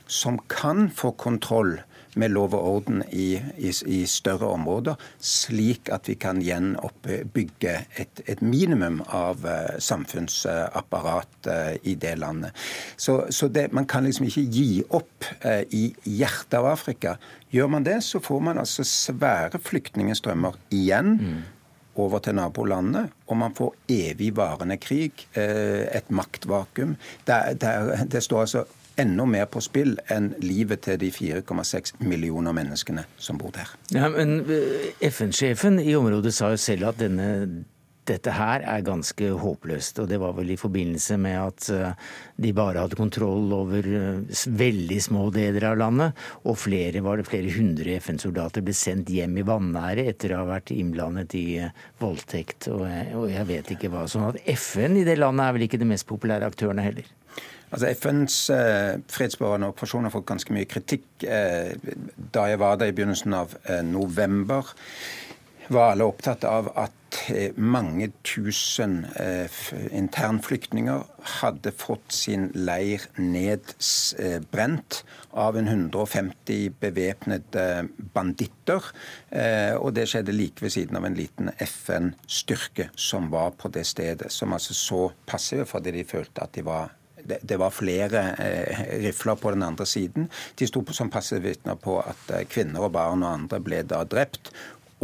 [0.07, 1.79] som kan få kontroll
[2.21, 8.23] med lov og orden i, i, i, større områder, slik at vi kan gjenoppbygge et,
[8.31, 12.55] et minimum av uh, samfunnsapparat uh, i det landet.
[12.97, 17.17] Så, så det, man kan liksom ikke gi opp uh, i hjertet av Afrika.
[17.55, 21.19] Gjør man det, så får man altså svære flyktningstrømmer igjen.
[21.19, 21.43] Mm
[21.95, 26.97] over til nabolandet, og man får evigvarende krig, et maktvakuum.
[27.23, 27.71] Det, det,
[28.11, 28.65] det står altså
[29.01, 33.71] enda mer på spill enn livet til de 4,6 millioner menneskene som bor der.
[33.95, 37.65] Ja, men eh, FN-sjefen i området sa jo selv at denne,
[38.07, 39.99] dette her er ganske håpløst.
[40.03, 42.13] Og det var vel i forbindelse med at eh,
[42.45, 46.23] de bare hadde kontroll over eh, veldig små deler av landet.
[46.47, 50.53] Og flere, var det flere hundre FN-soldater ble sendt hjem i vanære etter å ha
[50.55, 51.47] vært innblandet i
[52.03, 52.87] voldtekt og,
[53.19, 54.07] og jeg vet ikke hva.
[54.11, 57.11] Sånn at FN i det landet er vel ikke de mest populære aktørene heller.
[57.75, 61.09] Altså FNs eh, fredsbevarende operasjon har fått ganske mye kritikk.
[61.27, 61.75] Eh,
[62.35, 64.71] da jeg var der i begynnelsen av eh, november,
[65.73, 69.51] var alle opptatt av at eh, mange tusen eh,
[69.97, 71.05] internflyktninger
[71.41, 77.69] hadde fått sin leir nedbrent av en 150 bevæpnede
[78.15, 78.91] banditter.
[79.31, 83.87] Eh, og det skjedde like ved siden av en liten FN-styrke som var på det
[83.89, 84.31] stedet.
[84.33, 86.93] Som altså så passive fordi de følte at de var
[87.29, 90.29] det, det var flere eh, rifler på den andre siden.
[90.59, 94.05] De sto som passive vitner på at eh, kvinner og barn og andre ble da
[94.09, 94.53] drept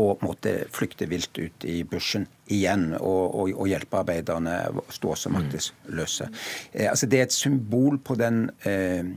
[0.01, 2.93] og måtte flykte vilt ut i bushen igjen.
[2.99, 4.57] Og, og, og hjelpearbeiderne
[4.93, 6.31] sto også maktesløse.
[6.73, 9.11] Eh, altså det er et symbol på den eh,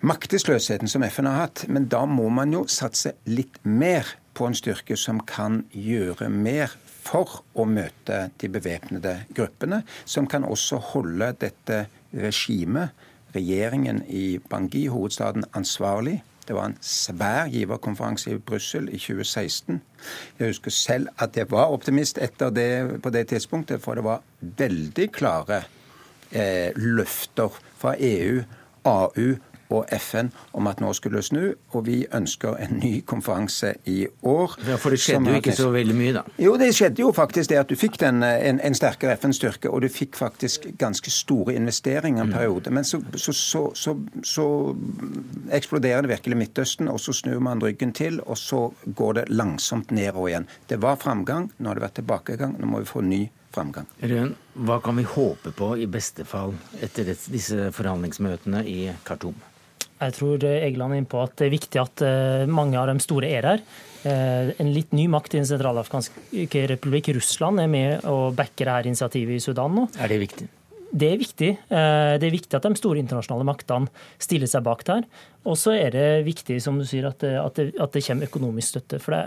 [0.00, 1.66] maktesløsheten som FN har hatt.
[1.68, 4.06] Men da må man jo satse litt mer
[4.38, 6.74] på en styrke som kan gjøre mer
[7.08, 12.90] for å møte de bevæpnede gruppene, som kan også holde dette regimet,
[13.34, 16.22] regjeringen i Bangui, hovedstaden, ansvarlig.
[16.48, 19.82] Det var en svær giverkonferanse i Brussel i 2016.
[20.38, 24.22] Jeg husker selv at jeg var optimist etter det på det tidspunktet, for det var
[24.40, 25.62] veldig klare
[26.32, 28.40] eh, løfter fra EU,
[28.84, 29.34] AU
[29.70, 34.56] og FN om at nå skulle snu, og vi ønsker en ny konferanse i år.
[34.68, 36.24] Ja, For det skjedde jo ikke så veldig mye, da?
[36.40, 39.82] Jo, det skjedde jo faktisk det at du fikk den, en, en sterkere FN-styrke, og
[39.84, 42.36] du fikk faktisk ganske store investeringer en mm.
[42.36, 42.70] periode.
[42.70, 43.32] Men så, så,
[43.74, 44.46] så, så,
[45.50, 49.90] eksploderer det virkelig Midtøsten, og så snur man ryggen til, og så går det langsomt
[49.90, 50.48] nedover igjen.
[50.68, 53.22] Det var framgang, nå har det vært tilbakegang, nå må vi få ny
[53.54, 53.88] framgang.
[54.00, 56.54] Røen, hva kan vi håpe på i beste fall
[56.84, 59.36] etter disse forhandlingsmøtene i Khartoum?
[59.98, 63.02] Jeg tror Egeland er inne på at det er viktig at eh, mange av de
[63.02, 63.64] store er her.
[64.06, 68.92] Eh, en litt ny makt i Den sentralafrikanske republikk, Russland, er med og backer dette
[68.92, 69.88] initiativet i Sudan nå.
[69.98, 70.46] Er det viktig?
[70.88, 71.50] Det er viktig.
[71.66, 73.90] Eh, det er viktig at de store internasjonale maktene
[74.22, 75.02] stiller seg bak der.
[75.48, 78.30] Og så er det viktig, som du sier, at det, at det, at det kommer
[78.30, 79.02] økonomisk støtte.
[79.02, 79.24] For det,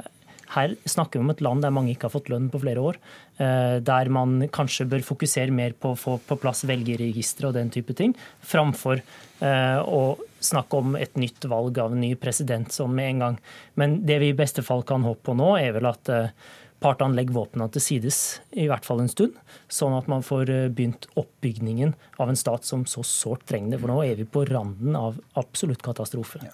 [0.56, 2.98] her snakker vi om et land der mange ikke har fått lønn på flere år.
[3.40, 7.96] Der man kanskje bør fokusere mer på å få på plass velgerregistre og den type
[7.96, 8.12] ting,
[8.44, 9.00] framfor
[9.40, 10.02] å
[10.44, 13.38] snakk om et nytt valg av en ny president som med en gang.
[13.80, 16.34] Men det vi i beste fall kan håpe på nå, er vel at eh,
[16.82, 18.18] partene legger våpnene til sides
[18.58, 19.38] i hvert fall en stund,
[19.72, 23.82] sånn at man får eh, begynt oppbygningen av en stat som så sårt trenger det.
[23.84, 26.42] For nå er vi på randen av absolutt katastrofe.
[26.46, 26.54] Ja.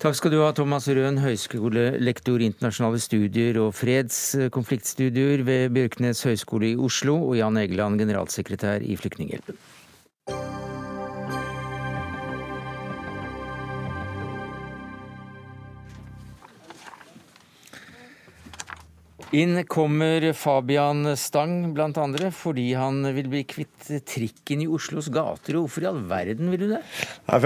[0.00, 6.76] Takk skal du ha, Thomas Røen, høyskolelektor internasjonale studier og fredskonfliktstudier ved Bjørknes høgskole i
[6.76, 9.60] Oslo, og Jan Egeland, generalsekretær i Flyktninghjelpen.
[19.34, 25.56] Inn kommer Fabian Stang blant andre, fordi han vil bli kvitt trikken i Oslos gater.
[25.58, 26.78] Hvorfor i all verden vil du det?
[27.26, 27.40] Nei,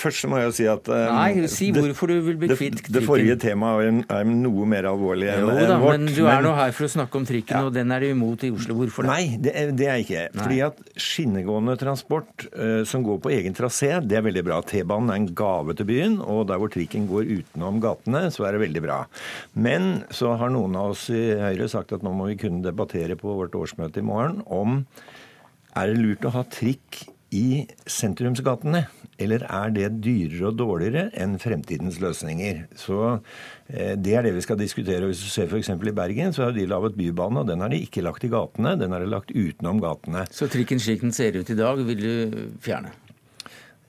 [0.00, 2.96] først må jeg jo si at um, Nei, Si hvorfor du vil bli kvitt trikken.
[2.96, 6.00] Det forrige temaet er, er, noe mer alvorlig enn jo, da, vårt.
[6.00, 7.70] Men du er nå her for å snakke om trikken, ja.
[7.70, 8.80] og den er du imot i Oslo.
[8.80, 9.12] Hvorfor det?
[9.12, 10.26] Nei, det, det er jeg ikke.
[10.34, 10.42] Nei.
[10.42, 14.58] Fordi at skinnegående transport uh, som går på egen trasé, det er veldig bra.
[14.66, 18.58] T-banen er en gave til byen, og der hvor trikken går utenom gatene, så er
[18.58, 19.00] det veldig bra.
[19.54, 23.16] Men så har noen av oss i Høyre sagt at nå må vi kunne debattere
[23.20, 24.82] på vårt årsmøte i morgen om
[25.78, 28.84] er det lurt å ha trikk i sentrumsgatene.
[29.20, 32.64] Eller er det dyrere og dårligere enn fremtidens løsninger?
[32.78, 32.96] Så
[33.68, 35.06] eh, Det er det vi skal diskutere.
[35.06, 35.70] Hvis du ser f.eks.
[35.70, 38.74] i Bergen, så har de laget bybane, og den har de ikke lagt i gatene.
[38.80, 40.24] Den har de lagt utenom gatene.
[40.32, 42.94] Så trikken slik den ser ut i dag, vil du fjerne?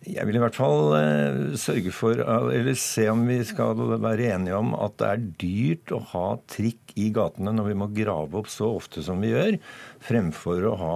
[0.02, 4.58] Jeg vil i hvert fall eh, sørge for, eller se om vi skal være enige
[4.58, 8.50] om at det er dyrt å ha trikk i gatene når vi må grave opp
[8.50, 9.60] så ofte som vi gjør,
[10.02, 10.96] fremfor å ha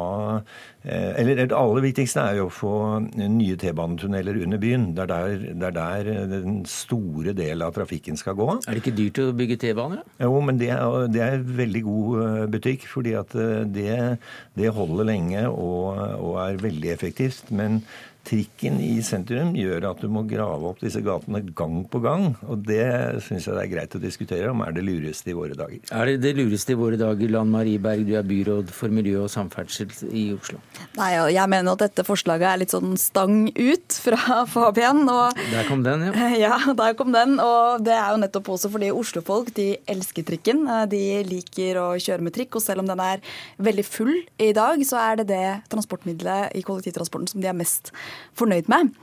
[0.82, 2.74] eh, Eller det aller viktigste er jo å få
[3.14, 4.88] nye T-banetunneler under byen.
[4.98, 8.50] Det er, der, det er der den store delen av trafikken skal gå.
[8.66, 10.02] Er det ikke dyrt å bygge T-baner?
[10.18, 12.90] Jo, men det er, det er, veldig god eh, butikk.
[12.90, 13.38] fordi at
[13.70, 14.18] det,
[14.58, 17.54] det holder lenge og, og er veldig effektivt.
[17.54, 17.84] men
[18.26, 22.32] trikken i sentrum gjør at du må grave opp disse gatene gang på gang.
[22.50, 22.86] Og det
[23.26, 25.82] syns jeg det er greit å diskutere om er det lureste i våre dager.
[25.94, 29.26] Er det det lureste i våre dager, Lan Marie Berg, du er byråd for miljø
[29.26, 30.60] og samferdsel i Oslo?
[30.98, 35.04] Nei, jeg mener at dette forslaget er litt sånn stang ut fra Fabian.
[35.06, 36.30] Og, der kom den, ja.
[36.46, 37.38] Ja, der kom den.
[37.42, 40.66] Og det er jo nettopp også fordi oslofolk de elsker trikken.
[40.92, 43.24] De liker å kjøre med trikk, og selv om den er
[43.64, 47.94] veldig full i dag, så er det det transportmiddelet i kollektivtransporten som de er mest
[48.38, 48.94] fornøyd med.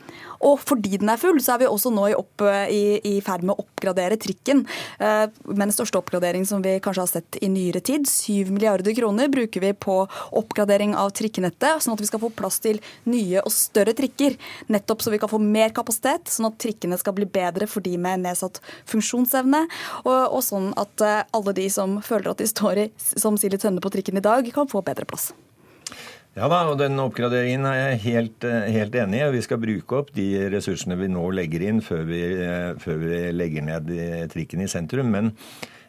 [0.42, 3.44] Og fordi den er full, så er vi også nå i, opp, i, i ferd
[3.46, 4.64] med å oppgradere trikken.
[4.98, 8.08] Eh, med den største oppgradering som vi kanskje har sett i nyere tid.
[8.10, 10.00] 7 milliarder kroner bruker vi på
[10.42, 14.38] oppgradering av trikkenettet, sånn at vi skal få plass til nye og større trikker.
[14.72, 17.94] Nettopp så vi kan få mer kapasitet, sånn at trikkene skal bli bedre for de
[18.00, 18.58] med nedsatt
[18.90, 19.64] funksjonsevne.
[20.02, 23.62] Og, og sånn at eh, alle de som føler at de står i, som Silje
[23.62, 25.30] Tønne på trikken i dag, kan få bedre plass.
[26.32, 29.32] Ja da, og den oppgraderingen er jeg helt, eh, helt enig i.
[29.34, 33.18] Vi skal bruke opp de ressursene vi nå legger inn før vi, eh, før vi
[33.32, 33.92] legger ned
[34.32, 35.10] trikken i sentrum.
[35.12, 35.36] Men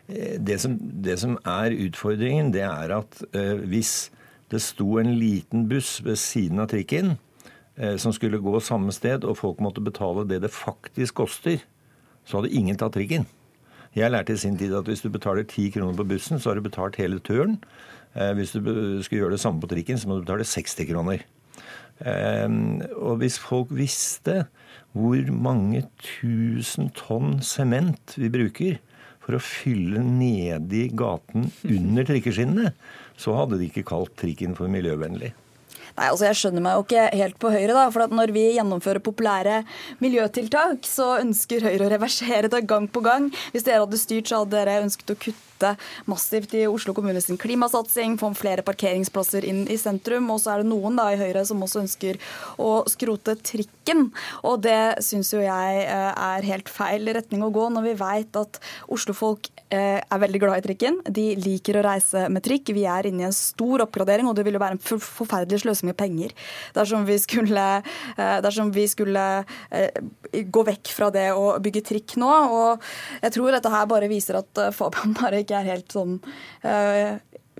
[0.09, 3.23] eh, det som, det som, er utfordringen, det er at
[3.63, 4.11] hvis
[4.53, 7.15] det sto en liten buss ved siden av trikken,
[7.77, 11.63] eh, som skulle gå samme sted, og folk måtte betale det det faktisk koster,
[12.25, 13.25] så hadde ingen tatt trikken.
[13.95, 16.55] Jeg lærte i sin tid at hvis du betaler ti kroner på bussen, så har
[16.55, 17.59] du betalt hele turen.
[18.13, 18.61] Eh, hvis du
[19.03, 21.25] skulle gjøre det samme på trikken, så må du betale 60 kroner.
[22.03, 24.47] Og hvis folk visste
[24.97, 28.79] hvor mange tusen tonn sement vi bruker
[29.23, 32.73] for å fylle nedi gaten under trikkeskinnene,
[33.15, 35.31] så hadde de ikke kalt trikken for miljøvennlig.
[35.93, 37.73] Nei, altså Jeg skjønner meg jo ikke helt på Høyre.
[37.77, 39.61] da, for Når vi gjennomfører populære
[40.01, 43.29] miljøtiltak, så ønsker Høyre å reversere det gang på gang.
[43.53, 45.75] Hvis dere hadde styrt, så hadde dere ønsket å kutte
[46.09, 50.31] massivt i Oslo kommune sin klimasatsing, få flere parkeringsplasser inn i sentrum.
[50.33, 52.19] Og så er det noen da i Høyre som også ønsker
[52.57, 54.09] å skrote trikken.
[54.41, 58.41] Og det syns jo jeg eh, er helt feil retning å gå, når vi veit
[58.41, 58.59] at
[58.91, 60.99] Oslofolk eh, er veldig glad i trikken.
[61.05, 62.73] De liker å reise med trikk.
[62.73, 65.82] Vi er inne i en stor oppgradering, og det vil jo være en forferdelig sløsing
[65.87, 66.33] med penger
[66.75, 67.67] dersom vi skulle,
[68.17, 69.25] eh, dersom vi skulle
[70.33, 72.31] gå vekk fra det å bygge trikk nå.
[72.53, 72.83] Og
[73.21, 76.19] jeg tror dette her bare viser at Fabian bare ikke er helt sånn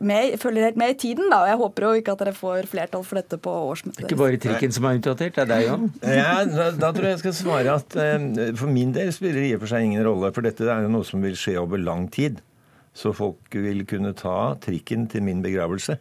[0.01, 1.29] med, følger helt med i tiden.
[1.29, 4.01] da, og Jeg håper jo ikke at dere får flertall for dette på årsmøtet.
[4.01, 5.85] Det ikke bare trikken som er utdatert, det er deg òg.
[6.23, 9.51] Ja, da, da, tror jeg jeg skal svare at eh, for min del spiller det
[9.51, 10.33] i og for seg ingen rolle.
[10.35, 12.41] For dette er jo noe som vil skje over lang tid.
[12.93, 15.97] Så folk vil kunne ta trikken til min begravelse.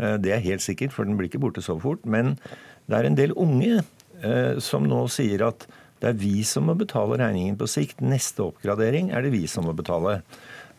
[0.00, 2.02] Uh, det er helt sikkert, for den blir ikke borte så fort.
[2.08, 2.38] Men
[2.88, 3.82] det er en del unge
[4.60, 5.62] som nå sier at
[6.00, 8.02] det er vi som må betale regningen på sikt.
[8.04, 10.18] Neste oppgradering er det vi som må betale.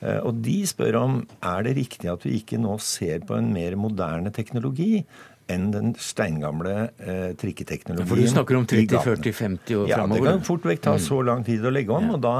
[0.01, 3.51] Eh, og de spør om er det riktig at vi ikke nå ser på en
[3.53, 5.03] mer moderne teknologi
[5.51, 8.09] enn den steingamle eh, trikketeknologien.
[8.09, 10.21] For du snakker om 30, 40, 50 år ja, framover?
[10.21, 11.03] Ja, det kan fort vekk ta mm.
[11.05, 12.07] så lang tid å legge om.
[12.09, 12.17] Ja.
[12.17, 12.35] og da,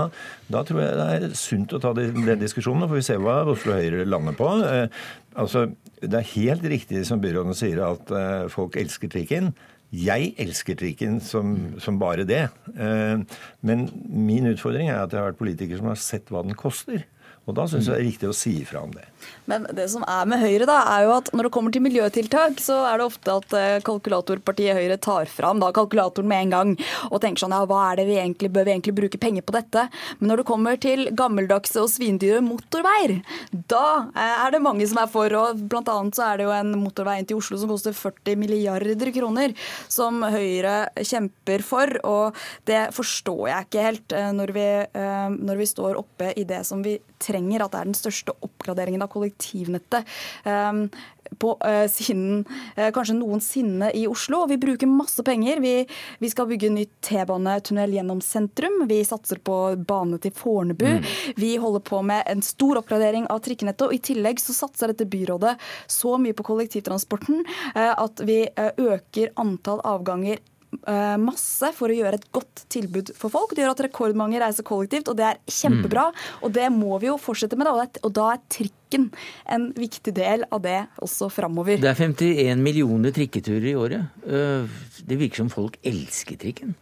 [0.47, 2.88] da, tror jeg det er sunt å ta de, den diskusjonen.
[2.91, 4.49] får vi se hva Oslo Høyre lander på.
[4.68, 5.03] Eh,
[5.41, 5.68] altså,
[6.01, 9.51] Det er helt riktig som byråden sier, at eh, folk elsker trikken.
[9.91, 12.45] Jeg elsker trikken som, som bare det.
[12.78, 16.55] Eh, men min utfordring er at jeg har vært politiker som har sett hva den
[16.59, 17.03] koster.
[17.49, 19.07] Og Da syns jeg det er riktig å si ifra om det.
[19.49, 22.59] Men det som er med Høyre, da, er jo at når det kommer til miljøtiltak,
[22.61, 26.73] så er det ofte at eh, kalkulatorpartiet Høyre tar fram da, kalkulatoren med en gang
[27.09, 29.55] og tenker sånn ja, hva er det vi egentlig, bør vi egentlig bruke penger på
[29.57, 29.87] dette?
[30.19, 33.17] Men når det kommer til gammeldagse og svindyre motorveier,
[33.73, 35.33] da eh, er det mange som er for.
[35.41, 38.37] og Blant annet så er det jo en motorvei inn til Oslo som koster 40
[38.37, 39.57] milliarder kroner,
[39.89, 41.97] som Høyre kjemper for.
[42.05, 42.37] Og
[42.69, 44.67] det forstår jeg ikke helt eh, når vi,
[45.41, 49.03] når vi står oppe i det som vi trenger, at det er den største oppgraderingen
[49.03, 50.07] av kollektivnettet
[50.45, 50.86] um,
[51.39, 52.43] på uh, siden
[52.78, 54.43] uh, kanskje noensinne i Oslo.
[54.51, 55.61] Vi bruker masse penger.
[55.63, 55.74] Vi,
[56.19, 58.82] vi skal bygge nytt T-banetunnel gjennom sentrum.
[58.89, 59.57] Vi satser på
[59.88, 60.88] bane til Fornebu.
[60.97, 61.09] Mm.
[61.39, 63.88] Vi holder på med en stor oppgradering av trikkenettet.
[63.88, 65.57] Og i tillegg så satser dette byrådet
[65.91, 67.45] så mye på kollektivtransporten
[67.76, 70.51] uh, at vi øker antall avganger Eh,
[71.22, 73.55] masse for å gjøre et godt tilbud for folk.
[73.55, 76.07] Det gjør at rekordmange reiser kollektivt, og det er kjempebra.
[76.09, 76.30] Mm.
[76.47, 77.69] Og det må vi jo fortsette med.
[78.01, 79.09] Og da er trikken
[79.51, 81.82] en viktig del av det også framover.
[81.82, 84.24] Det er 51 millioner trikketurer i året.
[84.26, 86.76] Eh, det virker som folk elsker trikken.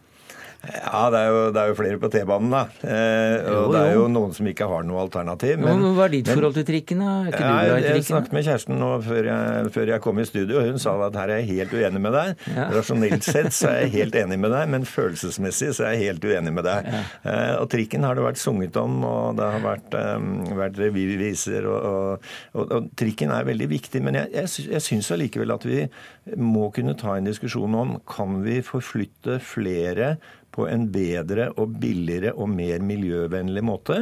[0.60, 2.60] Ja, det er, jo, det er jo, flere på T-banen, da.
[2.84, 5.56] Eh, og jo, det er jo noen som ikke har noe alternativ.
[5.62, 7.12] Men, hva er ditt men, forhold til trikken, da?
[7.22, 7.96] Er ikke ja, du glad i trikken?
[7.96, 10.94] Jeg snakket med kjæresten nå før jeg, før jeg, kom i studio, og hun sa
[11.06, 12.44] at her er jeg helt uenig med deg.
[12.52, 12.66] Ja.
[12.76, 16.28] Rasjonelt sett så er jeg helt enig med deg, men følelsesmessig så er jeg helt
[16.28, 16.90] uenig med deg.
[16.92, 17.02] Ja.
[17.32, 20.28] Eh, og trikken har det vært sunget om, og det har vært, um,
[20.60, 24.04] vært revyviser, og, og, og, og, trikken er veldig viktig.
[24.04, 25.86] Men jeg, jeg, jeg syns allikevel at vi
[26.36, 30.18] må kunne ta en diskusjon om kan vi forflytte flere
[30.54, 33.98] på en bedre og billigere og mer miljøvennlig måte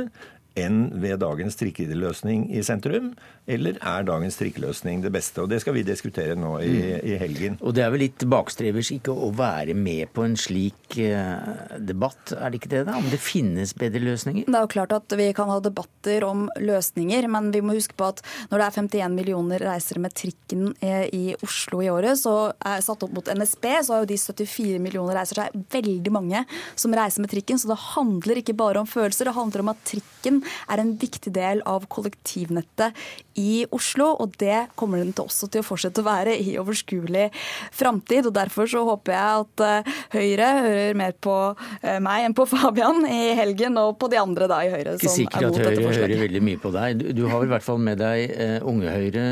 [0.59, 3.13] enn ved dagens trikkeløsning i sentrum?
[3.49, 5.41] Eller er dagens trikkeløsning det beste?
[5.43, 7.07] Og Det skal vi diskutere nå i, mm.
[7.09, 7.59] i helgen.
[7.63, 12.35] Og Det er vel litt bakstrevers ikke å være med på en slik uh, debatt,
[12.37, 12.85] er det ikke det?
[12.89, 12.99] da?
[13.01, 14.49] Om det finnes bedre løsninger?
[14.49, 17.97] Det er jo klart at vi kan ha debatter om løsninger, men vi må huske
[17.99, 22.21] på at når det er 51 millioner reisere med trikken eh, i Oslo i året,
[22.21, 25.39] så er satt opp mot NSB, så har jo de 74 millioner reiser.
[25.39, 26.45] Så er veldig mange
[26.79, 27.61] som reiser med trikken.
[27.61, 31.33] Så det handler ikke bare om følelser, det handler om at trikken er en viktig
[31.35, 32.97] del av kollektivnettet
[33.39, 34.11] i Oslo.
[34.23, 37.29] Og det kommer den til også til å fortsette å være i overskuelig
[37.77, 38.29] framtid.
[38.29, 42.49] Og derfor så håper jeg at uh, Høyre hører mer på uh, meg enn på
[42.51, 45.79] Fabian i helgen, og på de andre da i Høyre som er mot dette forslaget.
[45.79, 46.99] Ikke sikkert at Høyre hører veldig mye på deg.
[47.01, 49.27] Du, du har vel i hvert fall med deg uh, Unge Høyre,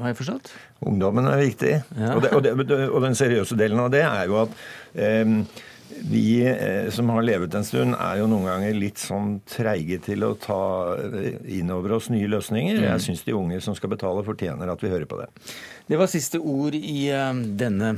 [0.00, 0.52] har jeg forstått?
[0.88, 1.72] Ungdommen er viktig.
[1.98, 2.12] Ja.
[2.14, 4.54] Og, det, og, det, og, den seriøse delen av det er jo at
[5.26, 5.40] um,
[6.10, 10.24] vi eh, som har levet en stund, er jo noen ganger litt sånn treige til
[10.26, 10.60] å ta
[10.96, 12.80] eh, inn over oss nye løsninger.
[12.84, 15.28] Jeg syns de unge som skal betale, fortjener at vi hører på det.
[15.88, 17.94] Det var siste ord i uh, denne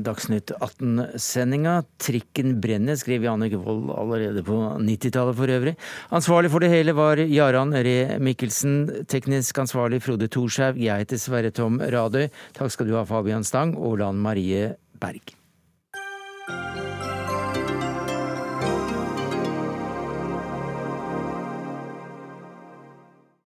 [0.00, 1.74] Dagsnytt 18-sendinga.
[2.00, 5.76] 'Trikken brenner', skrev Jannicke Wold allerede på 90-tallet for øvrig.
[6.14, 9.04] Ansvarlig for det hele var Jaran Ree Mikkelsen.
[9.12, 10.80] Teknisk ansvarlig Frode Thorshaug.
[10.80, 12.30] Jeg heter Sverre Tom Radøy.
[12.56, 15.36] Takk skal du ha, Fabian Stang og Lan Marie Berg.